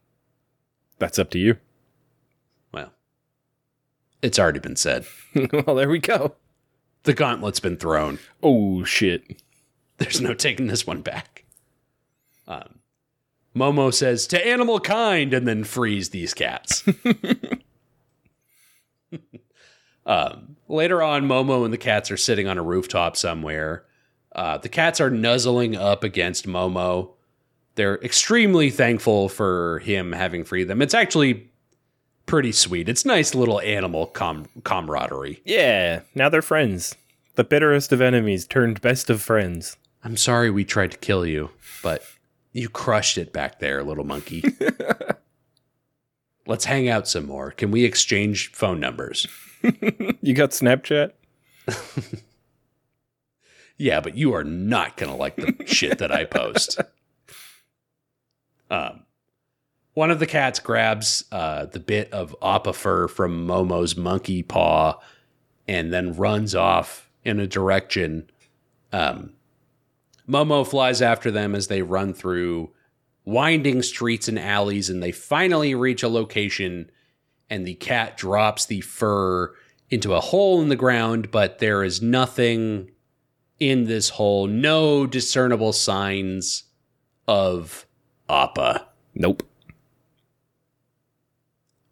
That's 0.97 1.19
up 1.19 1.29
to 1.31 1.37
you. 1.39 1.57
Well, 2.73 2.91
it's 4.23 4.39
already 4.39 4.59
been 4.59 4.75
said. 4.77 5.05
well, 5.53 5.75
there 5.75 5.89
we 5.89 5.99
go. 5.99 6.35
The 7.03 7.13
gauntlet's 7.13 7.59
been 7.59 7.77
thrown. 7.77 8.19
Oh 8.43 8.83
shit. 8.83 9.41
There's 9.97 10.21
no 10.21 10.33
taking 10.33 10.67
this 10.67 10.85
one 10.85 11.01
back. 11.01 11.45
Um, 12.47 12.79
Momo 13.55 13.93
says 13.93 14.27
to 14.27 14.47
animal 14.47 14.79
kind 14.79 15.33
and 15.33 15.47
then 15.47 15.63
frees 15.63 16.09
these 16.09 16.33
cats. 16.33 16.83
um, 20.05 20.55
later 20.67 21.01
on, 21.01 21.27
Momo 21.27 21.65
and 21.65 21.73
the 21.73 21.77
cats 21.77 22.11
are 22.11 22.17
sitting 22.17 22.47
on 22.47 22.57
a 22.57 22.63
rooftop 22.63 23.17
somewhere. 23.17 23.85
Uh, 24.33 24.57
the 24.57 24.69
cats 24.69 25.01
are 25.01 25.09
nuzzling 25.09 25.75
up 25.75 26.03
against 26.03 26.47
Momo. 26.47 27.11
They're 27.75 28.01
extremely 28.01 28.69
thankful 28.69 29.27
for 29.27 29.79
him 29.79 30.13
having 30.13 30.43
freed 30.43 30.67
them. 30.67 30.81
It's 30.81 30.93
actually 30.93 31.50
pretty 32.31 32.53
sweet. 32.53 32.87
It's 32.87 33.03
nice 33.03 33.35
little 33.35 33.59
animal 33.59 34.07
com- 34.07 34.47
camaraderie. 34.63 35.41
Yeah. 35.43 35.99
Now 36.15 36.29
they're 36.29 36.41
friends. 36.41 36.95
The 37.35 37.43
bitterest 37.43 37.91
of 37.91 37.99
enemies 37.99 38.47
turned 38.47 38.79
best 38.79 39.09
of 39.09 39.21
friends. 39.21 39.75
I'm 40.01 40.15
sorry 40.15 40.49
we 40.49 40.63
tried 40.63 40.91
to 40.91 40.97
kill 40.97 41.25
you, 41.25 41.49
but 41.83 42.01
you 42.53 42.69
crushed 42.69 43.17
it 43.17 43.33
back 43.33 43.59
there, 43.59 43.83
little 43.83 44.05
monkey. 44.05 44.45
Let's 46.47 46.63
hang 46.63 46.87
out 46.87 47.05
some 47.05 47.25
more. 47.25 47.51
Can 47.51 47.69
we 47.69 47.83
exchange 47.83 48.53
phone 48.53 48.79
numbers? 48.79 49.27
You 50.23 50.33
got 50.33 50.51
Snapchat? 50.51 51.11
Yeah, 53.77 53.99
but 53.99 54.15
you 54.15 54.35
are 54.35 54.43
not 54.43 54.95
going 54.95 55.09
to 55.11 55.17
like 55.17 55.37
the 55.37 55.55
shit 55.65 55.97
that 55.97 56.11
I 56.11 56.25
post. 56.25 56.79
Um, 58.69 59.05
one 59.93 60.11
of 60.11 60.19
the 60.19 60.27
cats 60.27 60.59
grabs 60.59 61.25
uh, 61.31 61.65
the 61.65 61.79
bit 61.79 62.11
of 62.13 62.35
Appa 62.41 62.73
fur 62.73 63.07
from 63.07 63.45
Momo's 63.45 63.97
monkey 63.97 64.41
paw 64.43 64.99
and 65.67 65.91
then 65.91 66.15
runs 66.15 66.55
off 66.55 67.09
in 67.23 67.39
a 67.39 67.47
direction. 67.47 68.29
Um, 68.91 69.33
Momo 70.27 70.67
flies 70.67 71.01
after 71.01 71.29
them 71.29 71.55
as 71.55 71.67
they 71.67 71.81
run 71.81 72.13
through 72.13 72.71
winding 73.25 73.81
streets 73.81 74.27
and 74.27 74.39
alleys, 74.39 74.89
and 74.89 75.01
they 75.03 75.11
finally 75.11 75.75
reach 75.75 76.03
a 76.03 76.07
location. 76.09 76.89
And 77.49 77.67
the 77.67 77.75
cat 77.75 78.15
drops 78.15 78.65
the 78.65 78.81
fur 78.81 79.53
into 79.89 80.13
a 80.13 80.21
hole 80.21 80.61
in 80.61 80.69
the 80.69 80.77
ground, 80.77 81.31
but 81.31 81.59
there 81.59 81.83
is 81.83 82.01
nothing 82.01 82.91
in 83.59 83.83
this 83.83 84.09
hole, 84.09 84.47
no 84.47 85.05
discernible 85.05 85.73
signs 85.73 86.63
of 87.27 87.85
Appa. 88.29 88.87
Nope. 89.13 89.43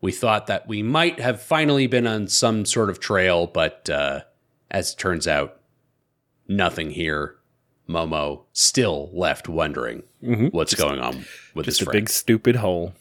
We 0.02 0.12
thought 0.12 0.48
that 0.48 0.68
we 0.68 0.82
might 0.82 1.20
have 1.20 1.42
finally 1.42 1.88
been 1.88 2.08
on 2.08 2.28
some 2.28 2.66
sort 2.66 2.90
of 2.90 3.00
trail, 3.00 3.48
but 3.48 3.90
uh, 3.90 4.22
as 4.72 4.94
it 4.94 4.98
turns 4.98 5.28
out, 5.28 5.60
nothing 6.48 6.92
here. 6.92 7.36
Momo 7.88 8.44
still 8.54 9.10
left 9.14 9.50
wondering 9.50 10.04
hmm 10.24 10.48
what's 10.50 10.76
going 10.76 11.00
on 11.00 11.26
with 11.56 11.66
this. 11.66 11.78
Just 11.78 11.80
his 11.80 11.88
a 11.88 11.92
big 11.92 12.08
stupid 12.08 12.58
hole. 12.58 12.94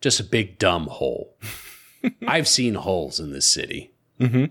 Just 0.00 0.20
a 0.20 0.24
big 0.24 0.58
dumb 0.58 0.86
hole. 0.86 1.36
I've 2.26 2.48
seen 2.48 2.76
holes 2.76 3.20
in 3.20 3.32
this 3.32 3.46
city. 3.46 3.92
Mm-hmm. 4.18 4.46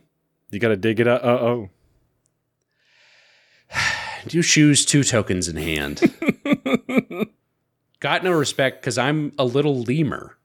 You 0.52 0.60
gotta 0.60 0.78
dig 0.78 1.00
it 1.00 1.08
up. 1.08 1.24
Uh 1.24 1.28
oh. 1.28 1.70
Two 4.28 4.42
shoes, 4.44 4.86
two 4.86 5.04
tokens 5.04 5.48
in 5.48 5.56
hand. 5.56 6.02
Got 8.00 8.24
no 8.24 8.32
respect 8.32 8.82
because 8.82 8.98
I'm 9.00 9.34
a 9.38 9.46
little 9.46 9.82
lemur. 9.82 10.38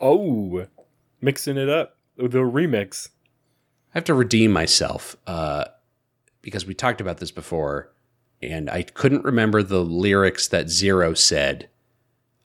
Oh. 0.00 0.66
Mixing 1.20 1.56
it 1.56 1.68
up. 1.68 1.96
The 2.16 2.38
remix. 2.38 3.08
I 3.94 3.98
have 3.98 4.04
to 4.04 4.14
redeem 4.14 4.52
myself 4.52 5.16
uh, 5.26 5.64
because 6.42 6.66
we 6.66 6.74
talked 6.74 7.00
about 7.00 7.18
this 7.18 7.30
before, 7.30 7.92
and 8.40 8.70
I 8.70 8.82
couldn't 8.82 9.24
remember 9.24 9.62
the 9.62 9.84
lyrics 9.84 10.48
that 10.48 10.70
Zero 10.70 11.14
said. 11.14 11.68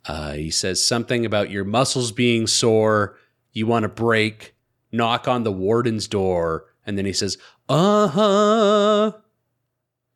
Uh, 0.06 0.34
he 0.34 0.50
says 0.50 0.84
something 0.84 1.26
about 1.26 1.52
your 1.52 1.64
muscles 1.64 2.12
being 2.12 2.48
sore, 2.48 3.18
you 3.52 3.68
want 3.68 3.84
to 3.84 3.90
break, 3.90 4.56
knock 4.92 5.28
on 5.28 5.44
the 5.44 5.52
warden's 5.52 6.08
door, 6.08 6.66
and 6.86 6.98
then 6.98 7.06
he 7.06 7.14
says, 7.14 7.38
"Uh 7.70 8.08
huh." 8.08 9.12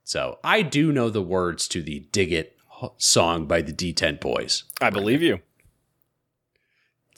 So 0.04 0.40
I 0.44 0.62
do 0.64 0.92
know 0.92 1.10
the 1.10 1.22
words 1.22 1.68
to 1.70 1.82
the 1.82 2.08
"Dig 2.12 2.32
It" 2.32 2.58
song 2.98 3.46
by 3.46 3.62
the 3.62 3.74
D-Tent 3.74 4.22
Boys. 4.22 4.64
I 4.82 4.90
believe 4.90 5.22
you. 5.22 5.40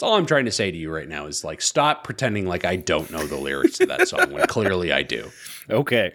That's 0.02 0.10
all 0.10 0.18
I'm 0.18 0.26
trying 0.26 0.46
to 0.46 0.52
say 0.52 0.72
to 0.72 0.78
you 0.78 0.92
right 0.92 1.08
now 1.08 1.28
is 1.28 1.44
like, 1.44 1.62
stop 1.62 2.04
pretending 2.04 2.48
like 2.48 2.66
I 2.66 2.76
don't 2.76 3.12
know 3.12 3.28
the 3.28 3.38
lyrics 3.38 3.78
to 3.78 3.86
that 3.86 4.08
song 4.08 4.32
when 4.32 4.48
clearly 4.48 4.92
I 4.92 5.04
do. 5.04 5.30
Okay. 5.70 6.14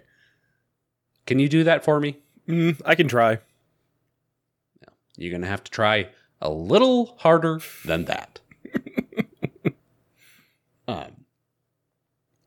Can 1.25 1.39
you 1.39 1.47
do 1.47 1.63
that 1.63 1.85
for 1.85 1.97
me? 2.01 2.17
Mm, 2.49 2.81
I 2.83 2.95
can 2.95 3.07
try. 3.07 3.39
You're 5.15 5.31
going 5.31 5.43
to 5.43 5.47
have 5.47 5.63
to 5.63 5.71
try 5.71 6.09
a 6.41 6.49
little 6.49 7.15
harder 7.19 7.61
than 7.85 8.03
that. 8.05 8.41
um, 10.89 11.23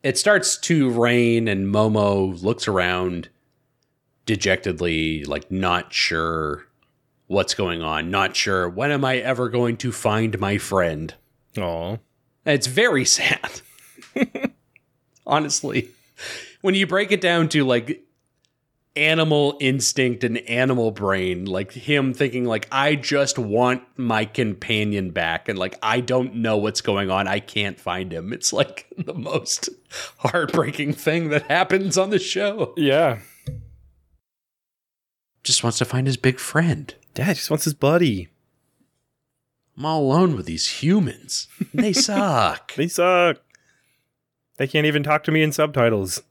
it 0.02 0.18
starts 0.18 0.58
to 0.58 0.90
rain, 0.90 1.48
and 1.48 1.72
Momo 1.74 2.42
looks 2.42 2.68
around 2.68 3.30
dejectedly, 4.26 5.24
like 5.24 5.50
not 5.50 5.94
sure 5.94 6.66
what's 7.28 7.54
going 7.54 7.80
on, 7.80 8.10
not 8.10 8.36
sure 8.36 8.68
when 8.68 8.90
am 8.90 9.06
I 9.06 9.16
ever 9.16 9.48
going 9.48 9.78
to 9.78 9.90
find 9.90 10.38
my 10.38 10.58
friend. 10.58 11.14
Aw. 11.58 11.96
It's 12.46 12.66
very 12.66 13.04
sad. 13.04 13.60
Honestly, 15.26 15.90
when 16.62 16.74
you 16.74 16.86
break 16.86 17.12
it 17.12 17.20
down 17.20 17.48
to 17.50 17.64
like 17.64 18.02
animal 18.96 19.56
instinct 19.60 20.24
and 20.24 20.36
animal 20.38 20.90
brain 20.90 21.44
like 21.44 21.70
him 21.70 22.12
thinking 22.12 22.44
like 22.44 22.66
i 22.72 22.96
just 22.96 23.38
want 23.38 23.80
my 23.96 24.24
companion 24.24 25.12
back 25.12 25.48
and 25.48 25.56
like 25.56 25.78
i 25.80 26.00
don't 26.00 26.34
know 26.34 26.56
what's 26.56 26.80
going 26.80 27.08
on 27.08 27.28
i 27.28 27.38
can't 27.38 27.78
find 27.78 28.12
him 28.12 28.32
it's 28.32 28.52
like 28.52 28.88
the 28.98 29.14
most 29.14 29.68
heartbreaking 30.18 30.92
thing 30.92 31.28
that 31.28 31.48
happens 31.48 31.96
on 31.96 32.10
the 32.10 32.18
show 32.18 32.74
Yeah. 32.76 33.20
just 35.44 35.62
wants 35.62 35.78
to 35.78 35.84
find 35.84 36.08
his 36.08 36.16
big 36.16 36.40
friend 36.40 36.92
Dad 37.14 37.36
just 37.36 37.50
wants 37.50 37.64
his 37.64 37.74
buddy. 37.74 38.28
I'm 39.80 39.86
all 39.86 40.02
alone 40.02 40.36
with 40.36 40.44
these 40.44 40.82
humans 40.82 41.48
they 41.72 41.92
suck 42.06 42.74
They 42.74 42.86
suck. 42.86 43.38
They 44.58 44.66
can't 44.66 44.84
even 44.84 45.02
talk 45.02 45.24
to 45.24 45.32
me 45.32 45.42
in 45.42 45.52
subtitles. 45.52 46.22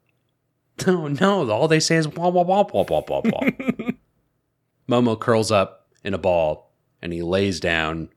no 0.85 1.07
no 1.21 1.49
all 1.49 1.67
they 1.67 1.79
say 1.79 1.95
is 1.95 2.07
wah 2.07 2.29
wah 2.29 2.43
wah 2.43 2.63
wah 2.71 2.85
wah 2.87 3.01
wah 3.07 3.21
wah 3.25 3.49
momo 4.87 5.19
curls 5.19 5.51
up 5.51 5.87
in 6.03 6.13
a 6.13 6.17
ball 6.19 6.71
and 7.01 7.11
he 7.11 7.23
lays 7.23 7.59
down 7.59 8.09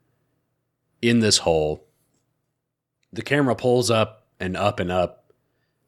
in 1.01 1.21
this 1.21 1.39
hole 1.39 1.87
the 3.11 3.23
camera 3.23 3.57
pulls 3.57 3.91
up 3.91 4.27
and 4.39 4.55
up 4.55 4.81
and 4.81 4.91
up 4.93 5.33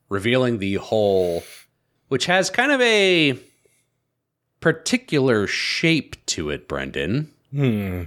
revealing 0.09 0.59
the 0.59 0.77
hole 0.77 1.45
which 2.09 2.25
has 2.27 2.49
kind 2.49 2.73
of 2.73 2.81
a 2.81 3.39
particular 4.61 5.47
shape 5.47 6.17
to 6.25 6.49
it 6.49 6.67
brendan 6.67 7.31
Hmm. 7.51 8.05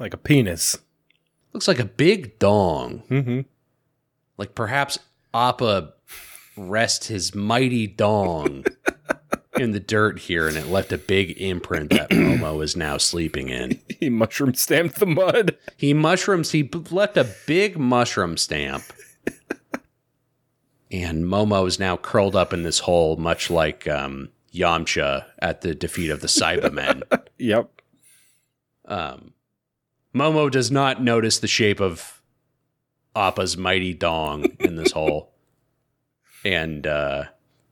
Like 0.00 0.14
a 0.14 0.18
penis. 0.18 0.78
looks 1.52 1.68
like 1.68 1.78
a 1.78 1.84
big 1.84 2.38
dong 2.40 3.02
Mm-hmm. 3.10 3.40
like 4.38 4.54
perhaps 4.54 4.98
appa 5.34 5.92
rest 6.56 7.04
his 7.04 7.34
mighty 7.34 7.86
dong 7.86 8.64
in 9.56 9.70
the 9.72 9.78
dirt 9.80 10.18
here 10.20 10.48
and 10.48 10.56
it 10.56 10.66
left 10.68 10.90
a 10.92 10.98
big 10.98 11.40
imprint 11.40 11.90
that 11.90 12.08
momo 12.10 12.62
is 12.64 12.74
now 12.76 12.96
sleeping 12.96 13.48
in 13.50 13.78
He 14.00 14.08
mushroom 14.10 14.54
stamped 14.54 14.98
the 14.98 15.06
mud. 15.06 15.56
he 15.76 15.92
mushrooms 15.94 16.50
he 16.52 16.68
left 16.90 17.16
a 17.16 17.28
big 17.46 17.78
mushroom 17.78 18.36
stamp 18.36 18.82
and 20.90 21.24
momo 21.24 21.66
is 21.68 21.78
now 21.78 21.96
curled 21.96 22.34
up 22.34 22.52
in 22.52 22.62
this 22.62 22.80
hole 22.80 23.16
much 23.16 23.50
like 23.50 23.86
um, 23.86 24.30
yamcha 24.52 25.26
at 25.40 25.60
the 25.60 25.74
defeat 25.74 26.10
of 26.10 26.20
the 26.20 26.26
Saibamen 26.26 27.02
Yep. 27.38 27.70
um, 28.86 29.32
momo 30.14 30.50
does 30.50 30.70
not 30.70 31.02
notice 31.02 31.38
the 31.38 31.48
shape 31.48 31.80
of 31.80 32.22
appa's 33.14 33.56
mighty 33.56 33.92
dong 33.94 34.44
in 34.60 34.76
this 34.76 34.92
hole 34.92 35.32
and 36.44 36.86
uh, 36.86 37.24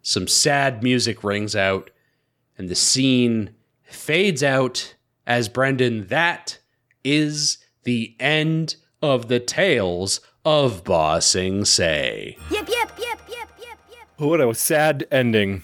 some 0.03 0.27
sad 0.27 0.83
music 0.83 1.23
rings 1.23 1.55
out 1.55 1.91
and 2.57 2.69
the 2.69 2.75
scene 2.75 3.55
fades 3.83 4.43
out 4.43 4.95
as 5.27 5.49
brendan 5.49 6.07
that 6.09 6.59
is 7.05 7.59
the 7.85 8.15
end 8.21 8.77
of 9.01 9.29
the 9.29 9.41
tales 9.41 10.21
of 10.45 10.85
Ba 10.85 11.21
Sing 11.21 11.65
Se. 11.65 12.37
Yep, 12.51 12.69
yep, 12.69 12.93
yep, 12.99 13.21
yep, 13.29 13.49
yep, 13.61 13.79
yep. 13.91 14.09
What 14.17 14.41
a 14.41 14.55
sad 14.55 15.07
ending. 15.11 15.63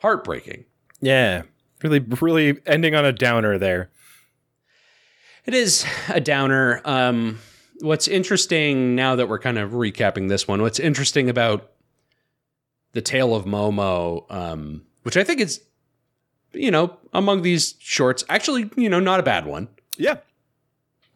Heartbreaking. 0.00 0.64
Yeah. 1.00 1.42
Really, 1.82 1.98
really 1.98 2.60
ending 2.66 2.94
on 2.94 3.04
a 3.04 3.12
downer 3.12 3.58
there. 3.58 3.90
It 5.46 5.54
is 5.54 5.84
a 6.08 6.20
downer. 6.20 6.80
Um, 6.84 7.38
what's 7.80 8.08
interesting 8.08 8.94
now 8.94 9.16
that 9.16 9.28
we're 9.28 9.38
kind 9.38 9.58
of 9.58 9.72
recapping 9.72 10.28
this 10.28 10.48
one, 10.48 10.62
what's 10.62 10.80
interesting 10.80 11.28
about 11.28 11.70
the 12.92 13.02
tale 13.02 13.34
of 13.34 13.44
Momo, 13.44 14.24
um, 14.32 14.82
which 15.02 15.16
I 15.16 15.24
think 15.24 15.40
is, 15.40 15.60
you 16.52 16.70
know, 16.70 16.96
among 17.12 17.42
these 17.42 17.74
shorts, 17.78 18.24
actually, 18.28 18.70
you 18.76 18.88
know, 18.88 19.00
not 19.00 19.20
a 19.20 19.24
bad 19.24 19.46
one. 19.46 19.68
Yeah. 19.96 20.18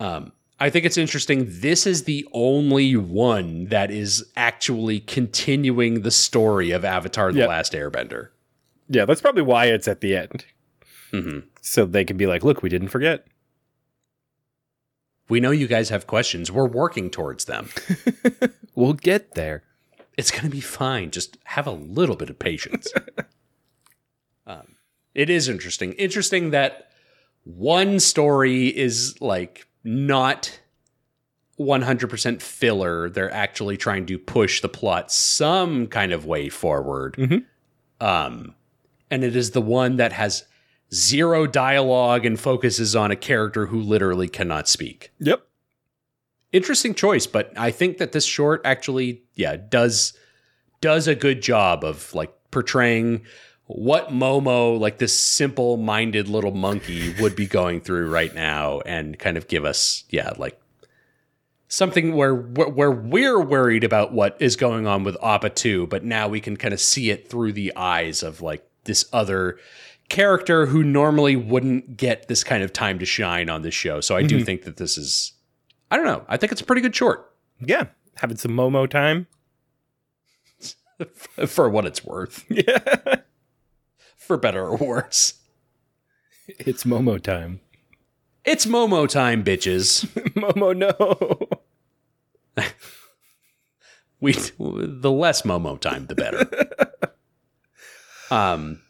Um, 0.01 0.33
I 0.61 0.71
think 0.71 0.85
it's 0.85 0.99
interesting. 0.99 1.47
This 1.49 1.87
is 1.87 2.05
the 2.05 2.27
only 2.33 2.97
one 2.97 3.67
that 3.67 3.91
is 3.91 4.25
actually 4.37 5.01
continuing 5.01 6.03
the 6.03 6.11
story 6.11 6.73
of 6.73 6.85
Avatar: 6.85 7.33
The 7.33 7.41
Yeah. 7.41 7.47
Last 7.47 7.73
Airbender. 7.73 8.29
Yeah, 8.89 9.05
that's 9.05 9.21
probably 9.21 9.43
why 9.43 9.67
it's 9.67 9.87
at 9.87 10.01
the 10.01 10.17
end. 10.17 10.45
hmm 11.13 11.41
So 11.61 11.85
they 11.87 12.05
can 12.05 12.17
be 12.17 12.27
like, 12.27 12.43
look, 12.43 12.63
we 12.63 12.69
didn't 12.69 12.89
forget. 12.89 13.27
We 15.29 15.41
know 15.41 15.51
you 15.51 15.67
guys 15.67 15.91
have 15.91 16.07
questions. 16.07 16.51
We're 16.51 16.67
working 16.67 17.11
towards 17.11 17.45
them. 17.47 17.69
We'll 18.79 18.93
get 18.93 19.35
there. 19.35 19.65
It's 20.17 20.31
going 20.31 20.45
to 20.45 20.51
be 20.51 20.61
fine. 20.61 21.11
Just 21.11 21.37
have 21.43 21.67
a 21.67 21.73
little 21.73 22.15
bit 22.15 22.31
of 22.31 22.39
patience. 22.39 22.87
um, 24.47 24.77
it 25.17 25.29
is 25.29 25.49
interesting. 25.49 25.95
Interesting 25.95 26.51
that 26.53 26.93
one 27.43 27.99
story 27.99 28.69
is 28.69 29.21
like 29.21 29.67
not 29.83 30.61
100% 31.59 32.41
filler. 32.41 33.11
They're 33.11 33.35
actually 33.35 33.77
trying 33.77 34.07
to 34.07 34.17
push 34.17 34.61
the 34.61 34.69
plot 34.69 35.11
some 35.11 35.89
kind 35.89 36.13
of 36.13 36.25
way 36.25 36.49
forward. 36.49 37.17
Mhm. 37.17 37.45
Um, 38.01 38.55
and 39.11 39.25
it 39.25 39.35
is 39.35 39.51
the 39.51 39.61
one 39.61 39.97
that 39.97 40.13
has 40.13 40.45
zero 40.93 41.47
dialogue 41.47 42.25
and 42.25 42.41
focuses 42.41 42.97
on 42.97 43.11
a 43.11 43.17
character 43.17 43.67
who 43.67 43.81
literally 43.81 44.29
cannot 44.29 44.69
speak 44.69 45.11
Yep. 45.21 45.43
interesting 46.53 46.95
choice 46.95 47.27
but 47.27 47.53
i 47.57 47.71
think 47.71 47.99
that 47.99 48.13
this 48.13 48.25
short 48.25 48.61
actually 48.65 49.23
yeah 49.35 49.57
does 49.57 50.15
does 50.81 51.07
a 51.09 51.15
good 51.15 51.43
job 51.43 51.85
of 51.85 52.15
like 52.15 52.33
portraying 52.51 53.23
what 53.67 54.09
momo 54.09 54.79
like 54.81 54.97
this 54.99 55.19
simple 55.19 55.77
minded 55.77 56.27
little 56.29 56.53
monkey 56.55 57.15
would 57.21 57.37
be 57.37 57.47
going 57.47 57.81
through 57.83 58.09
right 58.11 58.35
now 58.35 58.81
and 58.87 59.19
kind 59.19 59.37
of 59.37 59.47
give 59.49 59.67
us 59.67 60.05
yeah 60.09 60.33
like 60.39 60.59
something 61.69 62.15
where 62.17 62.35
where 62.35 62.69
where 62.71 62.91
we're 62.91 63.41
worried 63.43 63.85
about 63.85 64.11
what 64.13 64.37
is 64.41 64.57
going 64.57 64.87
on 64.87 65.05
with 65.05 65.23
appa 65.23 65.51
2 65.51 65.87
but 65.89 66.03
now 66.03 66.27
we 66.29 66.41
can 66.41 66.57
kind 66.57 66.73
of 66.73 66.81
see 66.81 67.11
it 67.11 67.29
through 67.29 67.53
the 67.53 67.71
eyes 67.77 68.23
of 68.23 68.41
like 68.41 68.67
this 68.85 69.05
other 69.13 69.59
character 70.09 70.67
who 70.67 70.83
normally 70.83 71.37
wouldn't 71.37 71.97
get 71.97 72.29
this 72.29 72.43
kind 72.43 72.63
of 72.63 72.73
time 72.73 72.99
to 72.99 73.05
shine 73.05 73.49
on 73.51 73.63
this 73.63 73.75
show 73.75 74.01
so 74.01 74.17
i 74.17 74.23
do 74.23 74.43
think 74.45 74.63
that 74.63 74.77
this 74.77 74.97
is 74.99 75.33
I 75.91 75.97
don't 75.97 76.05
know. 76.05 76.23
I 76.29 76.37
think 76.37 76.53
it's 76.53 76.61
a 76.61 76.65
pretty 76.65 76.83
good 76.83 76.95
short 76.95 77.33
Yeah. 77.65 77.85
Having 78.17 78.37
some 78.37 78.51
Momo 78.53 78.87
time. 78.89 79.27
for 81.47 81.69
what 81.71 81.87
it's 81.87 82.05
worth, 82.05 82.45
Yeah. 82.51 83.17
for 84.19 84.37
better 84.37 84.67
or 84.67 84.77
worse. 84.77 85.35
it's 86.47 86.85
Momo 86.85 87.19
time. 87.23 87.61
It's 88.45 88.67
Momo 88.67 89.09
time, 89.09 89.43
bitches. 89.45 90.05
Momo, 90.35 90.77
no. 90.77 91.49
We 94.21 94.33
the 94.33 95.11
less 95.11 95.43
Momo 95.43 95.81
time, 95.81 96.07
the 96.07 96.15
better. 96.15 96.51
um, 98.31 98.81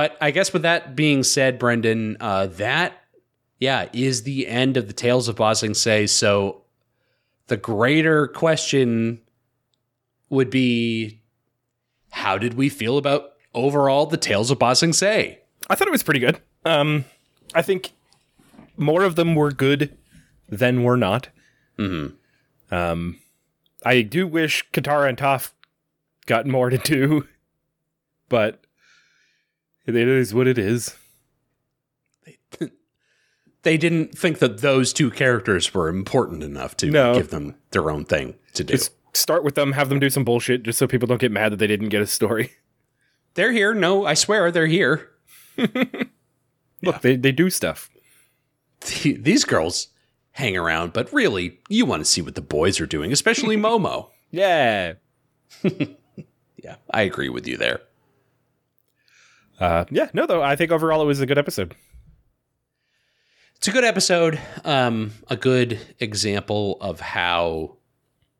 but 0.00 0.16
I 0.18 0.30
guess 0.30 0.50
with 0.50 0.62
that 0.62 0.96
being 0.96 1.22
said, 1.22 1.58
Brendan, 1.58 2.16
uh, 2.20 2.46
that 2.46 2.94
yeah 3.58 3.90
is 3.92 4.22
the 4.22 4.46
end 4.46 4.78
of 4.78 4.86
the 4.86 4.94
Tales 4.94 5.28
of 5.28 5.36
Ba 5.36 5.54
Sing 5.54 5.74
Se. 5.74 6.06
So 6.06 6.62
the 7.48 7.58
greater 7.58 8.26
question 8.26 9.20
would 10.30 10.48
be, 10.48 11.20
how 12.08 12.38
did 12.38 12.54
we 12.54 12.70
feel 12.70 12.96
about 12.96 13.32
overall 13.52 14.06
the 14.06 14.16
Tales 14.16 14.50
of 14.50 14.58
Ba 14.58 14.74
Sing 14.74 14.94
Se? 14.94 15.38
I 15.68 15.74
thought 15.74 15.86
it 15.86 15.90
was 15.90 16.02
pretty 16.02 16.20
good. 16.20 16.40
Um, 16.64 17.04
I 17.54 17.60
think 17.60 17.92
more 18.78 19.02
of 19.02 19.16
them 19.16 19.34
were 19.34 19.52
good 19.52 19.98
than 20.48 20.82
were 20.82 20.96
not. 20.96 21.28
Mm-hmm. 21.78 22.74
Um, 22.74 23.18
I 23.84 24.00
do 24.00 24.26
wish 24.26 24.66
Katara 24.70 25.10
and 25.10 25.18
Toph 25.18 25.50
got 26.24 26.46
more 26.46 26.70
to 26.70 26.78
do, 26.78 27.28
but 28.30 28.64
it 29.86 29.94
is 29.96 30.32
what 30.34 30.46
it 30.46 30.58
is. 30.58 30.96
they 32.24 32.70
they 33.62 33.76
didn't 33.76 34.16
think 34.16 34.38
that 34.38 34.58
those 34.58 34.92
two 34.92 35.10
characters 35.10 35.72
were 35.74 35.88
important 35.88 36.42
enough 36.42 36.76
to 36.78 36.86
No. 36.90 37.14
give 37.14 37.30
them 37.30 37.54
their 37.72 37.90
own 37.90 38.04
thing 38.04 38.34
to 38.54 38.64
do. 38.64 38.72
Just 38.74 38.92
start 39.12 39.44
with 39.44 39.54
them, 39.54 39.72
have 39.72 39.88
them 39.88 39.98
do 40.00 40.08
some 40.10 40.24
bullshit, 40.24 40.62
just 40.62 40.78
so 40.78 40.86
people 40.86 41.06
don't 41.06 41.20
get 41.20 41.32
mad 41.32 41.52
that 41.52 41.56
they 41.58 41.66
didn't 41.66 41.88
get 41.90 42.00
a 42.02 42.06
story. 42.06 42.52
they're 43.34 43.52
here. 43.52 43.74
No, 43.74 44.06
I 44.06 44.14
swear 44.14 44.50
they're 44.50 44.66
here. 44.66 45.10
Look, 46.82 47.02
they 47.02 47.16
they 47.16 47.32
do 47.32 47.50
stuff. 47.50 47.90
The- 49.02 49.16
These 49.18 49.44
girls 49.44 49.88
hang 50.32 50.56
around, 50.56 50.92
but 50.94 51.12
really, 51.12 51.58
you 51.68 51.84
want 51.84 52.00
to 52.00 52.10
see 52.10 52.22
what 52.22 52.34
the 52.36 52.40
boys 52.40 52.80
are 52.80 52.86
doing, 52.86 53.12
especially 53.12 53.56
Momo. 53.58 54.08
Yeah. 54.30 54.94
Yeah, 56.62 56.76
I 56.90 57.02
agree 57.02 57.28
with 57.28 57.46
you 57.46 57.56
there. 57.56 57.80
Uh, 59.60 59.84
yeah. 59.90 60.08
No, 60.14 60.26
though 60.26 60.42
I 60.42 60.56
think 60.56 60.72
overall 60.72 61.02
it 61.02 61.06
was 61.06 61.20
a 61.20 61.26
good 61.26 61.38
episode. 61.38 61.74
It's 63.56 63.68
a 63.68 63.72
good 63.72 63.84
episode. 63.84 64.40
Um, 64.64 65.12
a 65.28 65.36
good 65.36 65.78
example 65.98 66.78
of 66.80 67.00
how 67.00 67.76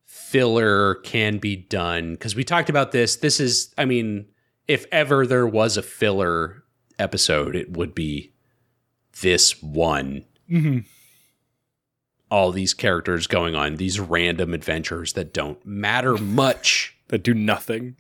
filler 0.06 0.94
can 0.96 1.36
be 1.38 1.56
done. 1.56 2.12
Because 2.12 2.34
we 2.34 2.42
talked 2.42 2.70
about 2.70 2.92
this. 2.92 3.16
This 3.16 3.38
is, 3.38 3.74
I 3.76 3.84
mean, 3.84 4.26
if 4.66 4.86
ever 4.90 5.26
there 5.26 5.46
was 5.46 5.76
a 5.76 5.82
filler 5.82 6.64
episode, 6.98 7.54
it 7.54 7.76
would 7.76 7.94
be 7.94 8.32
this 9.20 9.62
one. 9.62 10.24
Mhm. 10.50 10.86
All 12.30 12.50
these 12.52 12.72
characters 12.72 13.26
going 13.26 13.54
on 13.54 13.76
these 13.76 14.00
random 14.00 14.54
adventures 14.54 15.12
that 15.14 15.34
don't 15.34 15.64
matter 15.66 16.16
much, 16.16 16.96
That 17.08 17.24
do 17.24 17.34
nothing. 17.34 17.96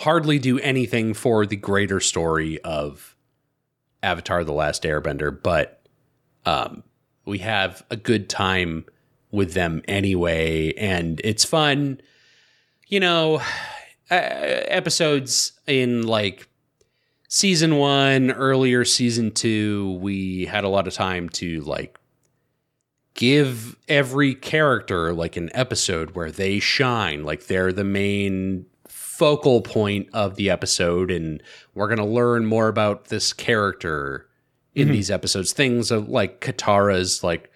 Hardly 0.00 0.38
do 0.38 0.58
anything 0.60 1.12
for 1.12 1.44
the 1.44 1.56
greater 1.56 2.00
story 2.00 2.58
of 2.62 3.14
Avatar 4.02 4.44
The 4.44 4.52
Last 4.52 4.82
Airbender, 4.84 5.42
but 5.42 5.82
um, 6.46 6.82
we 7.26 7.38
have 7.38 7.84
a 7.90 7.96
good 7.96 8.30
time 8.30 8.86
with 9.30 9.52
them 9.52 9.82
anyway, 9.86 10.72
and 10.72 11.20
it's 11.22 11.44
fun. 11.44 12.00
You 12.88 13.00
know, 13.00 13.42
uh, 14.10 14.14
episodes 14.14 15.52
in 15.66 16.06
like 16.06 16.48
season 17.28 17.76
one, 17.76 18.30
earlier 18.30 18.86
season 18.86 19.30
two, 19.32 19.98
we 20.00 20.46
had 20.46 20.64
a 20.64 20.68
lot 20.68 20.88
of 20.88 20.94
time 20.94 21.28
to 21.28 21.60
like 21.60 21.98
give 23.12 23.76
every 23.86 24.34
character 24.34 25.12
like 25.12 25.36
an 25.36 25.50
episode 25.52 26.12
where 26.12 26.30
they 26.30 26.58
shine, 26.58 27.22
like 27.22 27.48
they're 27.48 27.70
the 27.70 27.84
main 27.84 28.64
focal 29.20 29.60
point 29.60 30.08
of 30.14 30.36
the 30.36 30.48
episode, 30.48 31.10
and 31.10 31.42
we're 31.74 31.88
going 31.88 31.98
to 31.98 32.04
learn 32.06 32.46
more 32.46 32.68
about 32.68 33.08
this 33.08 33.34
character 33.34 34.26
in 34.74 34.88
Mhm. 34.88 34.92
these 34.92 35.10
episodes. 35.10 35.52
Things 35.52 35.90
of 35.90 36.08
like 36.08 36.40
Katara's 36.40 37.22
like 37.22 37.50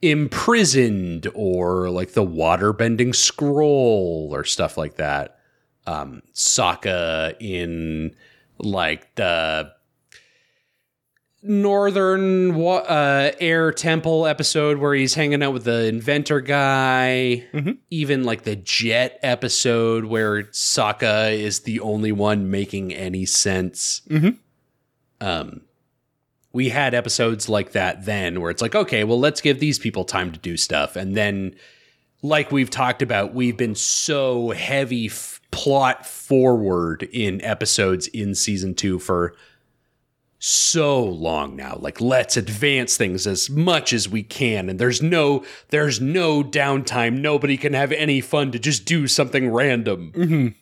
imprisoned 0.00 1.26
or 1.34 1.90
like 1.90 2.12
the 2.12 2.22
water 2.22 2.72
bending 2.72 3.12
scroll 3.12 4.30
or 4.32 4.42
stuff 4.44 4.78
like 4.78 4.94
that. 4.96 5.38
Um, 5.86 6.22
Sokka 6.34 7.34
in 7.40 8.14
like 8.58 9.14
the 9.16 9.70
northern 11.48 12.60
uh, 12.60 13.30
air 13.40 13.72
temple 13.72 14.26
episode 14.26 14.78
where 14.78 14.94
he's 14.94 15.14
hanging 15.14 15.42
out 15.42 15.52
with 15.52 15.64
the 15.64 15.86
inventor 15.86 16.40
guy 16.40 17.44
Mhm. 17.52 17.78
even 17.90 18.24
like 18.24 18.42
the 18.44 18.56
jet 18.56 19.18
episode 19.22 20.04
where 20.06 20.44
Sokka 20.44 21.32
is 21.38 21.60
the 21.60 21.80
only 21.80 22.12
one 22.12 22.50
making 22.50 22.92
any 22.92 23.24
sense 23.26 24.02
Mhm. 24.08 24.36
um 25.20 25.60
we 26.52 26.70
had 26.70 26.94
episodes 26.94 27.48
like 27.48 27.72
that 27.72 28.06
then 28.06 28.40
where 28.40 28.50
it's 28.50 28.62
like 28.62 28.74
okay 28.74 29.04
well 29.04 29.18
let's 29.20 29.40
give 29.40 29.60
these 29.60 29.78
people 29.78 30.04
time 30.04 30.32
to 30.32 30.38
do 30.38 30.56
stuff 30.56 30.96
and 30.96 31.14
then 31.16 31.54
like 32.22 32.50
we've 32.50 32.70
talked 32.70 33.02
about 33.02 33.34
we've 33.34 33.56
been 33.58 33.74
so 33.74 34.50
heavy 34.50 35.06
f- 35.06 35.40
plot 35.50 36.06
forward 36.06 37.02
in 37.12 37.40
episodes 37.42 38.06
in 38.08 38.34
season 38.34 38.74
2 38.74 38.98
for 38.98 39.34
so 40.48 41.02
long 41.02 41.56
now 41.56 41.76
like 41.80 42.00
let's 42.00 42.36
advance 42.36 42.96
things 42.96 43.26
as 43.26 43.50
much 43.50 43.92
as 43.92 44.08
we 44.08 44.22
can 44.22 44.68
and 44.68 44.78
there's 44.78 45.02
no 45.02 45.44
there's 45.70 46.00
no 46.00 46.40
downtime 46.44 47.18
nobody 47.18 47.56
can 47.56 47.72
have 47.72 47.90
any 47.90 48.20
fun 48.20 48.52
to 48.52 48.58
just 48.58 48.84
do 48.84 49.08
something 49.08 49.50
random 49.52 50.12
Mhm. 50.14 50.54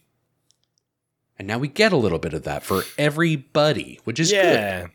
and 1.38 1.47
now 1.47 1.59
we 1.59 1.68
get 1.68 1.92
a 1.92 1.99
little 1.99 2.18
bit 2.18 2.33
of 2.33 2.44
that 2.44 2.62
for 2.62 2.83
everybody 2.97 4.01
which 4.05 4.18
is 4.18 4.31
good 4.31 4.42
yeah. 4.55 4.87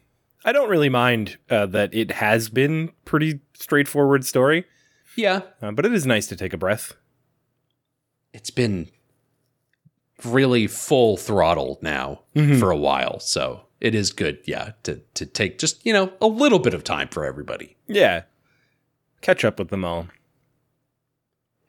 I 0.43 0.53
don't 0.53 0.69
really 0.69 0.89
mind 0.89 1.37
uh, 1.51 1.67
that 1.67 1.93
it 1.93 2.09
has 2.11 2.49
been 2.49 2.91
pretty 3.05 3.41
straightforward 3.53 4.25
story, 4.25 4.65
yeah 5.15 5.41
uh, 5.61 5.71
but 5.71 5.85
it 5.85 5.93
is 5.93 6.07
nice 6.07 6.25
to 6.27 6.35
take 6.35 6.53
a 6.53 6.57
breath. 6.57 6.93
it's 8.33 8.49
been 8.49 8.89
really 10.25 10.65
full 10.65 11.15
throttle 11.15 11.77
now 11.83 12.21
Mhm. 12.35 12.59
for 12.59 12.71
a 12.71 12.77
while 12.77 13.19
so 13.19 13.65
it 13.81 13.95
is 13.95 14.11
good 14.11 14.39
yeah 14.45 14.71
to 14.83 15.01
to 15.13 15.25
take 15.25 15.57
just 15.59 15.85
you 15.85 15.93
know 15.93 16.11
a 16.21 16.27
little 16.27 16.59
bit 16.59 16.73
of 16.73 16.83
time 16.83 17.07
for 17.07 17.25
everybody 17.25 17.75
Yeah. 17.87 18.23
Catch 19.21 19.43
up 19.43 19.59
with 19.59 19.69
them 19.69 19.83
all. 19.83 20.07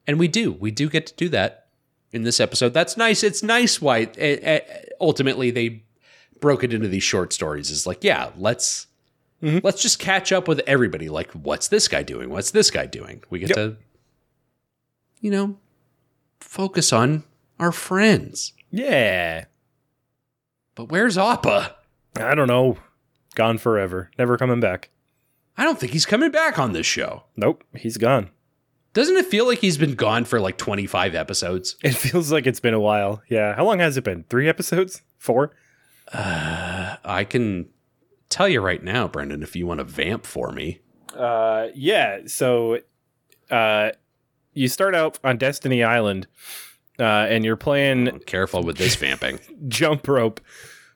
and 0.07 0.19
we 0.19 0.29
do 0.29 0.53
we 0.53 0.71
do 0.71 0.89
get 0.89 1.07
to 1.09 1.15
do 1.15 1.29
that 1.31 1.67
in 2.13 2.23
this 2.23 2.41
episode 2.41 2.73
that's 2.75 2.97
nice 2.97 3.23
it's 3.23 3.43
nice 3.43 3.81
why 3.81 4.09
ultimately 5.01 5.51
they 5.51 5.83
broke 6.41 6.65
it 6.65 6.73
into 6.73 6.89
these 6.89 7.03
short 7.03 7.33
stories 7.33 7.71
is 7.71 7.87
like 7.87 8.03
yeah 8.05 8.31
let's 8.37 8.87
Mhm. 9.43 9.63
let's 9.65 9.81
just 9.81 9.99
catch 9.99 10.33
up 10.33 10.47
with 10.49 10.61
everybody 10.67 11.09
like 11.09 11.31
what's 11.33 11.69
this 11.69 11.89
guy 11.89 12.03
doing 12.03 12.29
what's 12.31 12.51
this 12.51 12.71
guy 12.71 12.85
doing 12.87 13.23
we 13.31 13.39
get 13.39 13.49
Yep. 13.51 13.57
to 13.57 13.77
you 15.21 15.31
know 15.31 15.57
focus 16.41 16.93
on 16.93 17.25
our 17.59 17.73
friends 17.73 18.53
Yeah. 18.71 19.45
but 20.75 20.91
where's 20.91 21.17
appa 21.17 21.75
I 22.17 22.35
don't 22.35 22.49
know. 22.49 22.79
Gone 23.35 23.59
forever. 23.59 24.11
Never 24.19 24.37
coming 24.37 24.61
back. 24.61 24.91
i 25.57 25.65
don't 25.65 25.79
think 25.79 25.93
he's 25.93 26.07
coming 26.07 26.31
back 26.31 26.59
on 26.59 26.73
this 26.73 26.87
show 26.87 27.25
Nope. 27.37 27.65
He's 27.77 27.97
gone. 27.97 28.31
doesn't 28.93 29.17
it 29.17 29.27
feel 29.27 29.47
like 29.47 29.59
he's 29.61 29.79
been 29.79 29.95
gone 29.95 30.25
for 30.25 30.41
like 30.41 30.57
25 30.59 31.15
episodes 31.15 31.77
It 31.83 31.95
feels 31.95 32.33
like 32.33 32.47
it's 32.47 32.61
been 32.61 32.75
a 32.75 32.81
while. 32.81 33.23
Yeah. 33.29 33.55
How 33.55 33.65
long 33.65 33.79
has 33.79 33.97
it 33.97 34.05
been? 34.05 34.25
Three 34.29 34.49
episodes? 34.49 35.03
Four? 35.19 35.53
uh, 36.13 36.97
i 37.05 37.23
can 37.23 37.69
tell 38.29 38.49
you 38.49 38.61
right 38.61 38.83
now 38.83 39.07
brendan 39.07 39.43
if 39.45 39.55
you 39.55 39.65
want 39.67 39.79
to 39.79 39.85
vamp 39.85 40.27
for 40.27 40.51
me 40.51 40.81
Uh, 41.17 41.69
yeah. 41.75 42.21
So, 42.27 42.79
uh, 43.51 43.91
you 44.55 44.67
start 44.69 44.95
out 44.97 45.19
on 45.25 45.39
Destiny 45.39 45.83
Island, 45.85 46.27
uh, 46.99 47.03
and 47.29 47.45
you're 47.45 47.57
playing 47.57 48.21
Careful 48.27 48.63
with 48.63 48.77
this 48.79 48.95
vamping. 48.97 49.39
jump 49.69 50.07
rope 50.09 50.41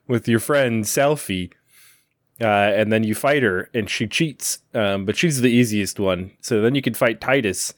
with 0.07 0.27
your 0.27 0.39
friend 0.39 0.83
Selphie. 0.83 1.51
Uh, 2.41 2.45
and 2.45 2.91
then 2.91 3.03
you 3.05 3.15
fight 3.15 3.43
her, 3.43 3.69
and 3.73 3.89
she 3.89 4.07
cheats, 4.07 4.59
um, 4.73 5.05
but 5.05 5.15
she's 5.15 5.39
the 5.39 5.47
easiest 5.49 6.01
one. 6.01 6.31
So 6.41 6.61
then 6.61 6.75
you 6.75 6.81
can 6.81 6.93
fight 6.93 7.21
Tidus 7.21 7.73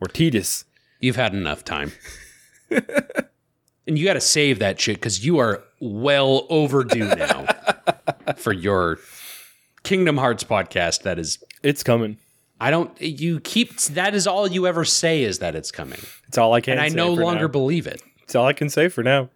or 0.00 0.08
Tidus. 0.08 0.64
You've 0.98 1.16
had 1.16 1.34
enough 1.34 1.62
time. 1.62 1.92
and 2.70 3.98
you 3.98 4.06
got 4.06 4.14
to 4.14 4.20
save 4.22 4.60
that 4.60 4.80
shit 4.80 4.96
because 4.96 5.26
you 5.26 5.38
are 5.38 5.62
well 5.78 6.46
overdue 6.48 7.06
now 7.14 7.46
for 8.36 8.54
your 8.54 8.98
Kingdom 9.82 10.16
Hearts 10.16 10.42
podcast. 10.42 11.02
That 11.02 11.18
is, 11.18 11.44
It's 11.62 11.82
coming. 11.82 12.16
I 12.60 12.70
don't, 12.70 12.98
you 13.00 13.40
keep, 13.40 13.78
that 13.80 14.14
is 14.14 14.26
all 14.26 14.48
you 14.48 14.66
ever 14.66 14.86
say 14.86 15.22
is 15.22 15.40
that 15.40 15.54
it's 15.54 15.70
coming. 15.70 16.00
It's 16.28 16.38
all 16.38 16.54
I 16.54 16.62
can. 16.62 16.78
Say. 16.78 16.86
And 16.86 16.92
I 16.92 16.94
no 16.94 17.12
longer 17.12 17.42
now. 17.42 17.48
believe 17.48 17.86
it. 17.86 18.02
It's 18.22 18.34
all 18.34 18.46
I 18.46 18.54
can 18.54 18.70
say 18.70 18.88
for 18.88 19.02
now. 19.02 19.28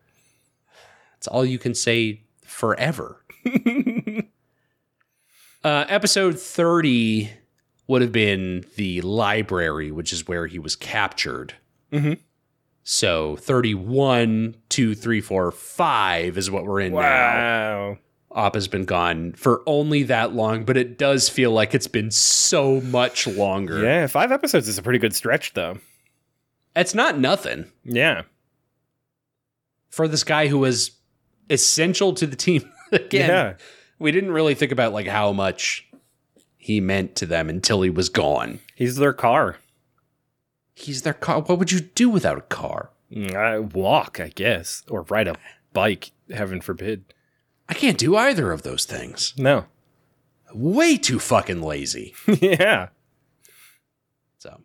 It's 1.18 1.28
all 1.28 1.44
you 1.44 1.59
can 1.59 1.74
say 1.74 2.21
forever. 2.62 3.16
uh, 5.64 5.85
episode 5.88 6.38
30 6.38 7.29
would 7.88 8.03
have 8.03 8.12
been 8.12 8.64
the 8.77 9.01
library, 9.01 9.90
which 9.90 10.12
is 10.12 10.29
where 10.29 10.46
he 10.46 10.61
was 10.61 10.77
captured. 10.77 11.55
Mhm. 11.92 12.20
So 12.85 13.35
31, 13.35 14.55
2, 14.68 14.94
3, 14.94 15.20
4, 15.20 15.51
5 15.51 16.38
is 16.38 16.53
what 16.53 16.64
we're 16.64 16.79
in 16.83 16.92
now. 16.92 17.01
Wow. 17.01 17.98
Appa's 18.46 18.68
been 18.68 18.85
gone 18.85 19.33
for 19.33 19.64
only 19.66 20.05
that 20.05 20.33
long, 20.35 20.64
but 20.64 20.77
it 20.77 20.96
does 20.98 21.29
feel 21.29 21.51
like 21.51 21.75
it's 21.75 21.88
been 21.88 22.12
so 22.12 22.81
much 22.81 23.27
longer. 23.27 23.83
Yeah, 23.83 24.07
five 24.07 24.31
episodes 24.31 24.68
is 24.68 24.79
a 24.79 24.83
pretty 24.85 25.01
good 25.01 25.16
stretch, 25.16 25.53
though. 25.55 25.79
It's 26.77 26.94
not 26.94 27.18
nothing 27.18 27.72
Yeah. 27.85 28.22
for 29.90 30.07
this 30.07 30.22
guy 30.22 30.46
who 30.46 30.59
was 30.61 30.92
essential 31.52 32.12
to 32.14 32.26
the 32.26 32.36
team. 32.36 32.68
Again, 32.92 33.28
Yeah. 33.28 33.54
we 33.98 34.10
didn't 34.12 34.32
really 34.32 34.54
think 34.54 34.72
about 34.72 34.92
like 34.92 35.06
how 35.06 35.32
much 35.32 35.88
he 36.56 36.80
meant 36.80 37.14
to 37.16 37.26
them 37.26 37.48
until 37.48 37.82
he 37.82 37.90
was 37.90 38.08
gone. 38.08 38.60
He's 38.74 38.96
their 38.96 39.12
car. 39.12 39.56
He's 40.74 41.03
their 41.03 41.14
car. 41.14 41.40
What 41.42 41.59
would 41.59 41.70
you 41.72 41.80
do 41.80 42.09
without 42.09 42.38
a 42.38 42.42
car? 42.42 42.90
Mm, 43.12 43.34
I 43.34 43.59
walk, 43.59 44.18
I 44.20 44.28
guess, 44.28 44.82
or 44.88 45.03
ride 45.03 45.28
a 45.28 45.36
bike. 45.72 46.12
Heaven 46.30 46.61
forbid. 46.61 47.05
I 47.68 47.74
can't 47.74 47.98
do 47.98 48.16
either 48.16 48.53
of 48.53 48.62
those 48.62 48.84
things. 48.84 49.34
No. 49.36 49.66
Way 50.55 50.96
too 50.96 51.18
fucking 51.18 51.62
lazy. 51.62 52.14
yeah. 52.40 52.88
So 54.38 54.61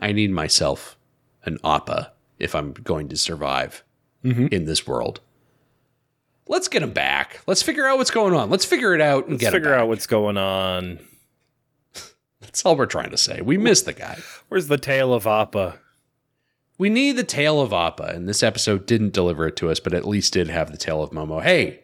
I 0.00 0.12
need 0.12 0.30
myself 0.30 0.96
an 1.44 1.58
Appa 1.64 2.12
if 2.38 2.54
I'm 2.54 2.72
going 2.72 3.08
to 3.08 3.16
survive 3.16 3.84
Mhm. 4.24 4.52
in 4.52 4.64
this 4.64 4.86
world. 4.86 5.20
Let's 6.46 6.68
get 6.68 6.82
him 6.82 6.92
back. 6.92 7.40
Let's 7.46 7.62
figure 7.62 7.86
out 7.86 7.96
what's 7.98 8.10
going 8.10 8.34
on. 8.34 8.50
Let's 8.50 8.64
figure 8.66 8.94
it 8.94 9.00
out 9.00 9.28
and 9.28 9.38
get 9.38 9.46
him 9.46 9.52
back. 9.52 9.52
Let's 9.52 9.52
get 9.52 9.52
figure 9.52 9.74
out 9.74 9.88
what's 9.88 10.06
going 10.06 10.36
on. 10.36 10.98
That's 12.40 12.64
all 12.66 12.76
we're 12.76 12.86
trying 12.86 13.10
to 13.10 13.16
say. 13.16 13.40
We 13.40 13.56
miss 13.56 13.82
the 13.82 13.94
guy. 13.94 14.18
Where's 14.48 14.68
the 14.68 14.76
tale 14.78 15.14
of 15.14 15.26
Appa? 15.26 15.78
We 16.76 16.88
need 16.90 17.12
the 17.12 17.24
tale 17.24 17.60
of 17.60 17.72
Appa, 17.72 18.04
and 18.14 18.28
this 18.28 18.42
episode 18.42 18.84
didn't 18.84 19.12
deliver 19.12 19.46
it 19.46 19.56
to 19.56 19.70
us, 19.70 19.80
but 19.80 19.94
at 19.94 20.04
least 20.06 20.32
did 20.32 20.48
have 20.48 20.70
the 20.70 20.76
tale 20.76 21.02
of 21.02 21.10
Momo. 21.10 21.42
Hey, 21.42 21.80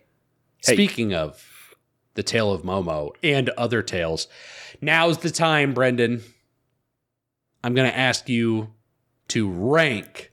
Hey. 0.62 0.74
speaking 0.74 1.14
of 1.14 1.74
the 2.14 2.22
tale 2.22 2.52
of 2.52 2.62
Momo 2.62 3.12
and 3.22 3.48
other 3.50 3.82
tales, 3.82 4.26
now's 4.82 5.18
the 5.18 5.30
time, 5.30 5.72
Brendan. 5.72 6.22
I'm 7.64 7.72
going 7.74 7.90
to 7.90 7.96
ask 7.96 8.28
you 8.28 8.72
to 9.28 9.48
rank 9.48 10.32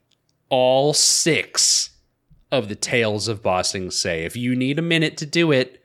all 0.50 0.92
six 0.94 1.92
of 2.52 2.70
the 2.70 2.76
Tales 2.76 3.28
of 3.28 3.42
Ba 3.44 3.64
Sing 3.64 3.92
Se. 3.92 4.24
If 4.26 4.36
you 4.36 4.56
need 4.56 4.80
a 4.80 4.82
minute 4.82 5.18
to 5.18 5.26
do 5.26 5.52
it, 5.52 5.84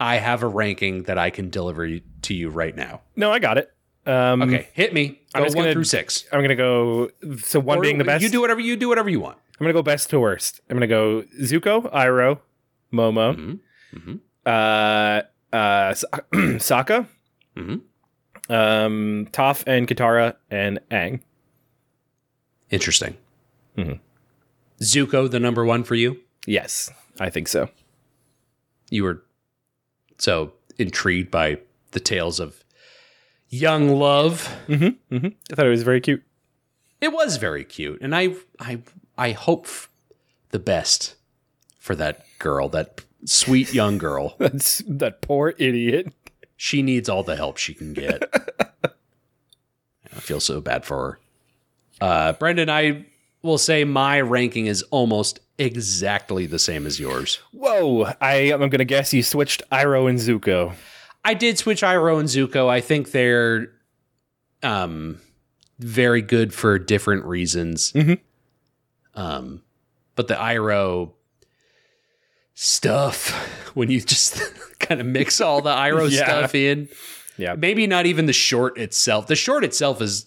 I 0.00 0.16
have 0.16 0.42
a 0.42 0.46
ranking 0.48 1.04
that 1.04 1.18
I 1.18 1.30
can 1.30 1.50
deliver 1.50 1.88
to 1.98 2.34
you 2.34 2.48
right 2.50 2.76
now. 2.76 3.00
No, 3.16 3.32
I 3.32 3.38
got 3.38 3.58
it. 3.58 3.72
Um, 4.06 4.42
Okay, 4.42 4.68
hit 4.72 4.94
me. 4.94 5.20
I'm 5.34 5.44
just 5.44 5.56
one 5.56 5.64
gonna- 5.64 5.72
through 5.74 5.84
six. 5.84 6.24
I'm 6.32 6.40
gonna 6.40 6.54
go. 6.56 7.10
So 7.38 7.60
one 7.60 7.78
Or 7.78 7.82
being 7.82 7.98
the 7.98 8.04
best. 8.04 8.22
You 8.22 8.30
do 8.30 8.40
whatever 8.40 8.60
you 8.60 8.76
do 8.76 8.88
whatever 8.88 9.10
you 9.10 9.20
want. 9.20 9.38
I'm 9.60 9.64
gonna 9.64 9.72
go 9.74 9.82
best 9.82 10.08
to 10.10 10.20
worst. 10.20 10.60
I'm 10.70 10.76
gonna 10.76 10.86
go 10.86 11.22
Zuko, 11.42 11.92
Iroh, 11.92 12.38
Momo, 12.92 13.36
Mhm. 13.36 13.58
Mhm. 13.94 14.20
uh, 14.46 15.22
uh, 15.54 15.92
Sokka, 16.58 17.06
Mhm. 17.56 17.80
um, 18.48 19.26
Toph 19.32 19.64
and 19.66 19.86
Katara 19.88 20.36
and 20.50 20.78
Aang. 20.90 21.20
Interesting. 22.70 23.16
Mhm. 23.76 24.00
Zuko, 24.80 25.30
the 25.30 25.40
number 25.40 25.64
one 25.64 25.84
for 25.84 25.94
you. 25.94 26.18
Yes, 26.46 26.90
I 27.20 27.30
think 27.30 27.48
so. 27.48 27.68
You 28.90 29.04
were 29.04 29.22
so 30.18 30.52
intrigued 30.78 31.30
by 31.30 31.58
the 31.90 32.00
tales 32.00 32.40
of 32.40 32.62
young 33.48 33.88
love. 33.98 34.48
Mm-hmm. 34.68 35.14
Mm-hmm. 35.14 35.26
I 35.50 35.54
thought 35.54 35.66
it 35.66 35.70
was 35.70 35.82
very 35.82 36.00
cute. 36.00 36.22
It 37.00 37.12
was 37.12 37.36
very 37.36 37.64
cute, 37.64 38.00
and 38.00 38.14
I, 38.14 38.34
I, 38.58 38.80
I 39.16 39.30
hope 39.32 39.68
the 40.50 40.58
best 40.58 41.14
for 41.78 41.94
that 41.94 42.24
girl, 42.38 42.68
that 42.70 43.02
sweet 43.24 43.72
young 43.72 43.98
girl. 43.98 44.34
That's 44.38 44.82
that 44.86 45.20
poor 45.20 45.54
idiot. 45.58 46.12
she 46.56 46.82
needs 46.82 47.08
all 47.08 47.22
the 47.22 47.36
help 47.36 47.56
she 47.56 47.74
can 47.74 47.92
get. 47.92 48.22
I 48.84 50.20
feel 50.20 50.40
so 50.40 50.60
bad 50.60 50.84
for 50.84 50.96
her. 50.98 51.18
Uh, 52.00 52.32
Brendan, 52.32 52.68
I 52.68 53.06
will 53.42 53.58
say 53.58 53.84
my 53.84 54.20
ranking 54.20 54.66
is 54.66 54.82
almost 54.90 55.40
exactly 55.58 56.46
the 56.46 56.58
same 56.58 56.86
as 56.86 56.98
yours. 57.00 57.38
Whoa! 57.52 58.12
I 58.20 58.34
am 58.52 58.68
gonna 58.68 58.84
guess 58.84 59.12
you 59.14 59.22
switched 59.22 59.62
Iroh 59.70 60.08
and 60.08 60.18
Zuko. 60.18 60.74
I 61.24 61.34
did 61.34 61.58
switch 61.58 61.82
Iroh 61.82 62.20
and 62.20 62.28
Zuko. 62.28 62.68
I 62.68 62.80
think 62.80 63.10
they're 63.10 63.68
um 64.62 65.20
very 65.78 66.22
good 66.22 66.52
for 66.52 66.78
different 66.78 67.24
reasons. 67.24 67.92
Mhm. 67.92 68.18
Um, 69.14 69.62
but 70.16 70.28
the 70.28 70.34
Iroh 70.34 71.12
stuff 72.54 73.30
when 73.74 73.90
you 73.90 74.00
just 74.00 74.40
kind 74.80 75.00
of 75.00 75.06
mix 75.06 75.40
all 75.40 75.60
the 75.60 75.70
Iroh 75.70 76.10
Yeah. 76.10 76.24
stuff 76.24 76.54
in, 76.54 76.88
Yeah. 77.36 77.54
maybe 77.54 77.86
not 77.86 78.06
even 78.06 78.26
the 78.26 78.32
short 78.32 78.78
itself. 78.78 79.26
The 79.26 79.36
short 79.36 79.64
itself 79.64 80.00
is 80.02 80.26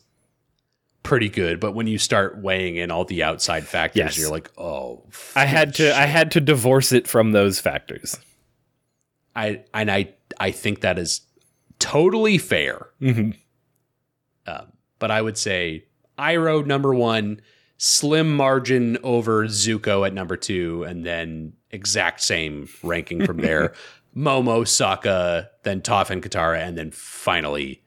pretty 1.03 1.29
good, 1.29 1.59
but 1.59 1.73
when 1.73 1.87
you 1.87 1.97
start 1.97 2.37
weighing 2.41 2.75
in 2.77 2.91
all 2.91 3.05
the 3.05 3.23
outside 3.23 3.67
factors, 3.67 3.97
Yes. 3.99 4.17
you're 4.19 4.29
like, 4.29 4.51
oh, 4.57 5.03
I 5.35 5.45
had 5.45 5.73
to. 5.75 5.95
I 5.97 6.05
had 6.05 6.31
to 6.31 6.41
divorce 6.41 6.91
it 6.91 7.07
from 7.07 7.31
those 7.31 7.59
factors. 7.59 8.17
I 9.35 9.63
and 9.73 9.89
I 9.89 10.13
I 10.39 10.51
think 10.51 10.81
that 10.81 10.99
is 10.99 11.21
totally 11.79 12.37
fair. 12.37 12.87
Mm-hmm. 13.01 13.31
Um, 14.47 14.71
but 14.99 15.11
I 15.11 15.21
would 15.21 15.37
say 15.37 15.85
Iroh 16.19 16.65
number 16.65 16.93
one, 16.93 17.41
slim 17.77 18.35
margin 18.35 18.97
over 19.03 19.45
Zuko 19.45 20.05
at 20.05 20.13
number 20.13 20.35
two, 20.37 20.83
and 20.83 21.05
then 21.05 21.53
exact 21.71 22.21
same 22.21 22.67
ranking 22.83 23.25
from 23.25 23.37
there. 23.41 23.73
Momo, 24.15 24.63
Sokka 24.63 25.47
then 25.63 25.81
Toph 25.81 26.09
and 26.09 26.21
Katara, 26.21 26.59
and 26.61 26.77
then 26.77 26.91
finally 26.91 27.81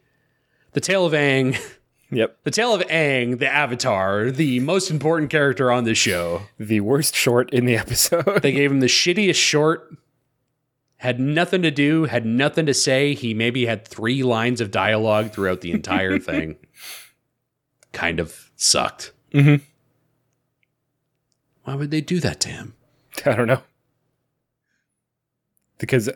the 0.72 0.80
Tale 0.80 1.06
of 1.06 1.12
Aang. 1.12 1.56
Yep. 2.14 2.38
The 2.44 2.50
Tale 2.50 2.74
of 2.74 2.82
Aang, 2.82 3.38
the 3.38 3.48
Avatar, 3.48 4.30
the 4.30 4.60
most 4.60 4.90
important 4.90 5.30
character 5.30 5.72
on 5.72 5.84
the 5.84 5.94
show. 5.94 6.42
The 6.58 6.80
worst 6.80 7.14
short 7.16 7.52
in 7.52 7.64
the 7.66 7.76
episode. 7.76 8.40
They 8.42 8.52
gave 8.52 8.70
him 8.70 8.80
the 8.80 8.86
shittiest 8.86 9.34
short. 9.36 9.90
Had 10.98 11.18
nothing 11.20 11.60
to 11.62 11.70
do, 11.70 12.04
had 12.04 12.24
nothing 12.24 12.66
to 12.66 12.74
say. 12.74 13.14
He 13.14 13.34
maybe 13.34 13.66
had 13.66 13.86
three 13.86 14.22
lines 14.22 14.60
of 14.60 14.70
dialogue 14.70 15.32
throughout 15.32 15.60
the 15.60 15.72
entire 15.72 16.18
thing. 16.20 16.56
Kind 17.92 18.20
of 18.20 18.50
sucked. 18.56 19.12
Mhm. 19.32 19.60
Why 21.64 21.74
would 21.74 21.90
they 21.90 22.00
do 22.00 22.20
that 22.20 22.40
to 22.40 22.48
him? 22.48 22.74
I 23.26 23.34
don't 23.34 23.46
know. 23.48 23.62
Because 25.78 26.08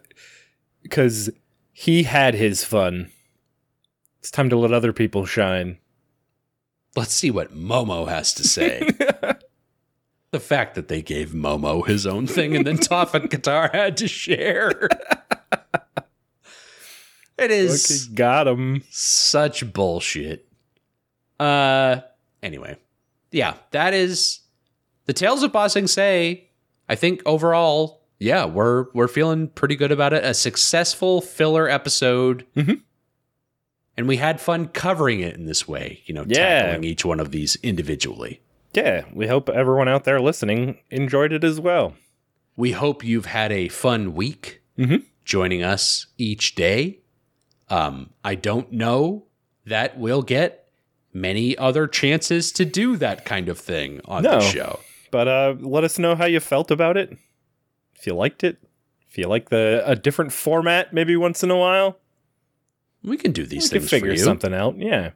because 0.83 1.31
he 1.73 2.05
had 2.05 2.35
his 2.35 2.65
fun. 2.65 3.11
It's 4.21 4.31
time 4.31 4.49
to 4.51 4.57
let 4.57 4.73
other 4.73 4.93
people 4.93 5.27
shine. 5.27 5.79
Let's 6.97 7.15
see 7.15 7.31
what 7.31 7.55
Momo 7.55 8.09
has 8.09 8.35
to 8.35 8.45
say. 8.45 8.89
the 10.31 10.41
fact 10.41 10.75
that 10.75 10.89
they 10.89 11.03
gave 11.03 11.31
Momo 11.31 11.87
his 11.87 12.07
own 12.07 12.27
thing 12.27 12.57
and 12.57 12.67
then 12.67 12.79
Toph 12.79 13.15
and 13.15 13.31
Katara 13.31 13.73
had 13.73 13.97
to 13.99 14.09
share. 14.09 14.73
it 17.39 17.51
is. 17.51 18.07
Okay, 18.09 18.15
got 18.15 18.49
him. 18.49 18.83
such 18.91 19.73
bullshit. 19.73 20.47
Uh 21.39 22.01
anyway. 22.43 22.77
Yeah, 23.31 23.55
that 23.71 23.95
is 23.95 24.41
the 25.07 25.13
Tales 25.13 25.43
of 25.43 25.53
Ba 25.53 25.69
Sing 25.71 25.87
Se. 25.87 26.49
I 26.89 26.95
think 26.95 27.23
overall, 27.27 28.03
yeah, 28.19 28.45
we're 28.47 28.87
we're 28.95 29.09
feeling 29.09 29.49
pretty 29.49 29.77
good 29.77 29.93
about 29.93 30.13
it. 30.13 30.25
A 30.25 30.35
successful 30.35 31.21
filler 31.21 31.69
episode. 31.69 32.45
Mhm. 32.57 32.81
And 33.99 34.07
we 34.07 34.17
had 34.17 34.41
fun 34.41 34.69
covering 34.69 35.19
it 35.21 35.35
in 35.35 35.47
this 35.47 35.67
way, 35.67 36.03
you 36.07 36.15
know, 36.15 36.25
Yeah. 36.27 36.63
tackling 36.63 36.85
each 36.85 37.05
one 37.05 37.19
of 37.19 37.33
these 37.33 37.57
individually. 37.65 38.41
Yeah, 38.73 39.05
we 39.13 39.27
hope 39.27 39.49
everyone 39.49 39.89
out 39.89 40.05
there 40.05 40.21
listening 40.21 40.79
enjoyed 40.91 41.33
it 41.33 41.43
as 41.43 41.59
well. 41.59 41.95
We 42.57 42.71
hope 42.73 43.03
you've 43.03 43.27
had 43.27 43.51
a 43.51 43.67
fun 43.69 44.15
week 44.15 44.61
Mhm. 44.79 45.03
joining 45.25 45.65
us 45.65 46.07
each 46.17 46.55
day. 46.55 46.99
Um, 47.69 48.11
I 48.25 48.37
don't 48.37 48.71
know 48.73 49.25
that 49.67 49.99
we'll 49.99 50.23
get 50.23 50.69
many 51.13 51.59
other 51.59 51.89
chances 51.89 52.53
to 52.53 52.65
do 52.65 52.97
that 52.99 53.25
kind 53.25 53.49
of 53.49 53.59
thing 53.59 54.01
on 54.05 54.23
No. 54.23 54.39
the 54.39 54.41
show. 54.41 54.79
But 55.11 55.27
uh, 55.27 55.55
let 55.59 55.83
us 55.83 55.99
know 55.99 56.15
how 56.15 56.27
you 56.27 56.39
felt 56.39 56.71
about 56.71 56.97
it. 56.97 57.17
If 57.97 58.07
you 58.07 58.15
liked 58.15 58.45
it, 58.45 58.59
if 59.11 59.19
you 59.19 59.27
like 59.27 59.49
the 59.49 59.83
a 59.85 59.97
different 59.97 60.33
format, 60.33 60.93
maybe 60.93 61.17
once 61.17 61.43
in 61.43 61.51
a 61.51 61.57
while, 61.57 61.99
We 63.03 63.17
can 63.17 63.33
do 63.33 63.47
these 63.47 63.73
we 63.73 63.79
can 63.79 63.89
figure 63.89 64.17
something 64.17 64.53
out. 64.53 64.79
Yeah. 64.79 65.11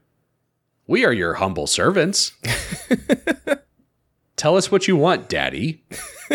We 0.86 1.04
are 1.04 1.12
your 1.12 1.34
humble 1.34 1.66
servants. 1.66 2.32
Tell 4.36 4.56
us 4.56 4.70
what 4.70 4.88
you 4.88 4.96
want, 4.96 5.28
Daddy. 5.28 5.84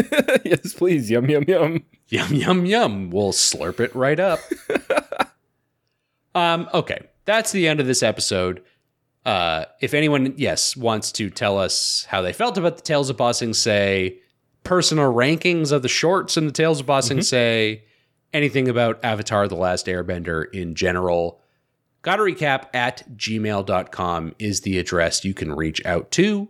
yes, 0.46 0.74
please. 0.74 1.10
Yum 1.10 1.30
yum 1.30 1.44
yum. 1.48 1.84
Yum 2.08 2.34
yum 2.34 2.66
yum. 2.66 3.10
We'll 3.10 3.34
slurp 3.34 3.80
it 3.80 3.94
right 3.96 4.20
up. 4.20 4.40
um, 6.36 6.70
okay. 6.74 7.02
That's 7.26 7.52
the 7.52 7.68
end 7.68 7.80
of 7.80 7.88
this 7.88 8.04
episode. 8.04 8.64
Uh, 9.26 9.66
if 9.82 9.94
anyone, 9.94 10.34
yes, 10.38 10.78
wants 10.78 11.12
to 11.14 11.30
tell 11.30 11.58
us 11.58 12.06
how 12.08 12.22
they 12.22 12.32
felt 12.32 12.58
about 12.58 12.78
the 12.78 12.84
Tales 12.84 13.10
of 13.10 13.18
Ba 13.18 13.34
Sing 13.34 13.54
Se, 13.54 14.18
personal 14.64 15.14
rankings 15.14 15.74
of 15.74 15.82
the 15.82 15.90
shorts 15.90 16.38
in 16.38 16.46
the 16.46 16.54
Tales 16.54 16.80
of 16.80 16.86
Ba 16.86 17.02
Sing 17.02 17.22
Se, 17.22 17.84
anything 18.38 18.70
about 18.70 19.04
Avatar 19.04 19.48
The 19.48 19.56
Last 19.56 19.88
Airbender 19.88 20.46
in 20.54 20.76
general, 20.76 21.42
gotta 22.02 22.22
recap 22.22 22.68
at 22.74 23.04
gmail.com 23.18 24.36
is 24.40 24.62
the 24.62 24.78
address 24.78 25.26
you 25.26 25.34
can 25.34 25.54
reach 25.54 25.86
out 25.86 26.12
to. 26.12 26.48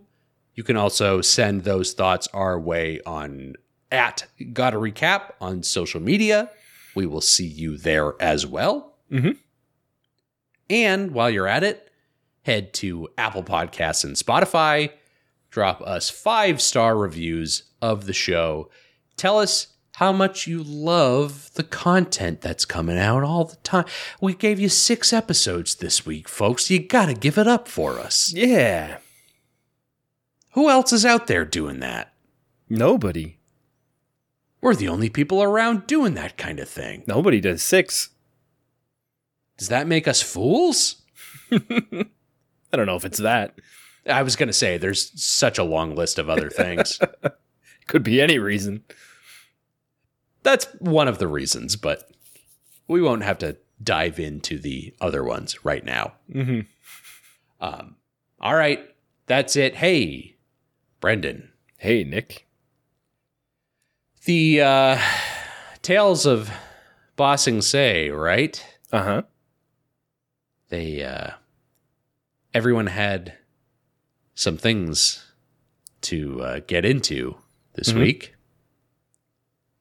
You 0.54 0.62
can 0.62 0.76
also 0.76 1.20
send 1.20 1.64
those 1.64 1.92
thoughts 1.92 2.28
our 2.32 2.58
way 2.60 3.00
on 3.06 3.54
at 3.90 4.26
gotta 4.52 4.76
recap 4.76 5.32
on 5.40 5.62
social 5.62 6.00
media. 6.00 6.50
We 6.94 7.06
will 7.06 7.20
see 7.20 7.46
you 7.46 7.76
there 7.76 8.14
as 8.20 8.46
well. 8.46 8.96
Mhm. 9.10 9.38
And 10.68 11.12
while 11.12 11.30
you're 11.30 11.46
at 11.48 11.64
it, 11.64 11.90
head 12.42 12.72
to 12.74 13.08
Apple 13.16 13.42
Podcasts 13.42 14.04
and 14.04 14.16
Spotify. 14.16 14.90
Drop 15.50 15.80
us 15.80 16.10
five 16.10 16.60
star 16.60 16.96
reviews 16.96 17.62
of 17.80 18.06
the 18.06 18.12
show. 18.12 18.70
Tell 19.16 19.38
us 19.38 19.68
how 19.98 20.12
much 20.12 20.46
you 20.46 20.62
love 20.62 21.52
the 21.54 21.64
content 21.64 22.40
that's 22.40 22.64
coming 22.64 22.96
out 22.96 23.24
all 23.24 23.44
the 23.44 23.56
time. 23.56 23.84
We 24.20 24.32
gave 24.32 24.60
you 24.60 24.68
six 24.68 25.12
episodes 25.12 25.74
this 25.74 26.06
week, 26.06 26.28
folks. 26.28 26.70
You 26.70 26.78
got 26.78 27.06
to 27.06 27.14
give 27.14 27.36
it 27.36 27.48
up 27.48 27.66
for 27.66 27.98
us. 27.98 28.32
Yeah. 28.32 28.98
Who 30.52 30.70
else 30.70 30.92
is 30.92 31.04
out 31.04 31.26
there 31.26 31.44
doing 31.44 31.80
that? 31.80 32.12
Nobody. 32.68 33.38
We're 34.60 34.76
the 34.76 34.86
only 34.86 35.10
people 35.10 35.42
around 35.42 35.88
doing 35.88 36.14
that 36.14 36.36
kind 36.36 36.60
of 36.60 36.68
thing. 36.68 37.02
Nobody 37.08 37.40
does 37.40 37.60
six. 37.64 38.10
Does 39.56 39.68
that 39.68 39.88
make 39.88 40.06
us 40.06 40.22
fools? 40.22 41.02
I 41.50 41.56
don't 42.72 42.86
know 42.86 42.94
if 42.94 43.04
it's 43.04 43.18
that. 43.18 43.58
I 44.06 44.22
was 44.22 44.36
going 44.36 44.46
to 44.46 44.52
say 44.52 44.78
there's 44.78 45.10
such 45.20 45.58
a 45.58 45.64
long 45.64 45.96
list 45.96 46.20
of 46.20 46.30
other 46.30 46.50
things. 46.50 47.00
Could 47.88 48.04
be 48.04 48.20
any 48.20 48.38
reason. 48.38 48.84
That's 50.42 50.66
one 50.78 51.08
of 51.08 51.18
the 51.18 51.26
reasons, 51.28 51.76
but 51.76 52.10
we 52.86 53.02
won't 53.02 53.22
have 53.24 53.38
to 53.38 53.56
dive 53.82 54.18
into 54.18 54.58
the 54.58 54.94
other 55.00 55.22
ones 55.24 55.64
right 55.64 55.84
now. 55.84 56.14
Mm-hmm. 56.32 56.60
Um, 57.60 57.96
all 58.40 58.54
right, 58.54 58.80
that's 59.26 59.56
it. 59.56 59.76
Hey, 59.76 60.36
Brendan, 61.00 61.50
Hey, 61.76 62.02
Nick. 62.04 62.46
The 64.24 64.60
uh, 64.62 64.98
Tales 65.82 66.26
of 66.26 66.50
Ba 67.16 67.38
Sing 67.38 67.62
Se, 67.62 68.10
right? 68.10 68.64
Uh 68.92 69.02
huh. 69.02 69.22
They, 70.70 71.02
uh, 71.02 71.30
everyone 72.52 72.88
had 72.88 73.34
some 74.34 74.56
things 74.56 75.24
to 76.02 76.42
uh, 76.42 76.60
get 76.66 76.84
into 76.84 77.36
this 77.74 77.92
Mhm. 77.92 78.00
week. 78.00 78.34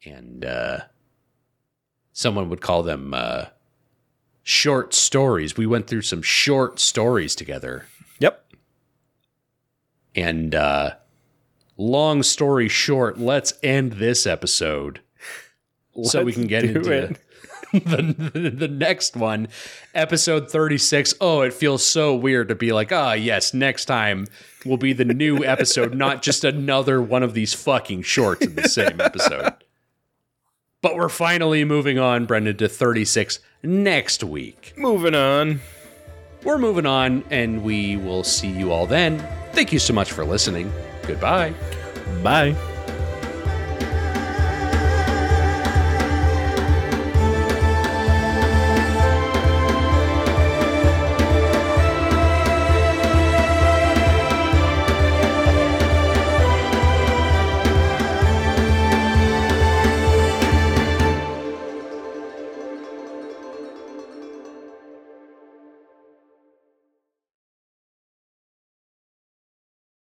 And 0.08 0.46
uh, 0.46 0.80
someone 2.14 2.50
would 2.50 2.62
call 2.62 2.84
them 2.84 3.14
uh, 3.14 3.46
short 4.44 4.94
stories. 4.94 5.58
We 5.58 5.66
went 5.66 5.88
through 5.88 6.04
some 6.04 6.22
short 6.22 6.80
stories 6.80 7.36
together. 7.36 7.86
Yep. 8.20 8.46
And 10.16 10.56
uh, 10.56 10.96
long 11.78 12.24
story 12.24 12.70
short, 12.70 13.20
let's 13.20 13.54
end 13.62 13.94
this 13.94 14.26
episode 14.26 15.02
so 16.04 16.24
we 16.24 16.34
can 16.34 16.48
get 16.48 16.64
into 16.64 16.92
it. 16.92 17.20
the, 17.72 18.32
the, 18.34 18.50
the 18.50 18.68
next 18.68 19.16
one, 19.16 19.48
episode 19.94 20.50
36. 20.50 21.16
Oh, 21.20 21.42
it 21.42 21.54
feels 21.54 21.86
so 21.86 22.16
weird 22.16 22.48
to 22.50 22.56
be 22.56 22.72
like, 22.72 22.92
ah, 22.92 23.14
yes, 23.14 23.54
next 23.54 23.86
time 23.86 24.28
will 24.66 24.78
be 24.78 24.94
the 24.94 25.06
new 25.06 25.44
episode, 25.44 25.94
not 25.94 26.22
just 26.22 26.44
another 26.44 27.02
one 27.02 27.24
of 27.24 27.34
these 27.34 27.54
fucking 27.54 28.04
shorts 28.04 28.46
in 28.46 28.56
the 28.56 28.68
same 28.68 29.00
episode. 29.02 29.54
But 30.82 30.96
we're 30.96 31.10
finally 31.10 31.66
moving 31.66 31.98
on, 31.98 32.26
Brendan, 32.26 32.58
to 32.58 32.70
36 32.70 33.40
next 33.64 34.24
week. 34.24 34.74
Moving 34.78 35.16
on. 35.16 35.60
We're 36.44 36.60
moving 36.60 36.86
on, 36.86 37.24
and 37.32 37.64
we 37.64 37.98
will 37.98 38.24
see 38.24 38.48
you 38.50 38.72
all 38.72 38.86
then. 38.86 39.20
Thank 39.54 39.74
you 39.74 39.80
so 39.80 39.94
much 39.94 40.12
for 40.12 40.24
listening. 40.24 40.72
Goodbye. 41.08 41.54
Bye. 42.24 42.56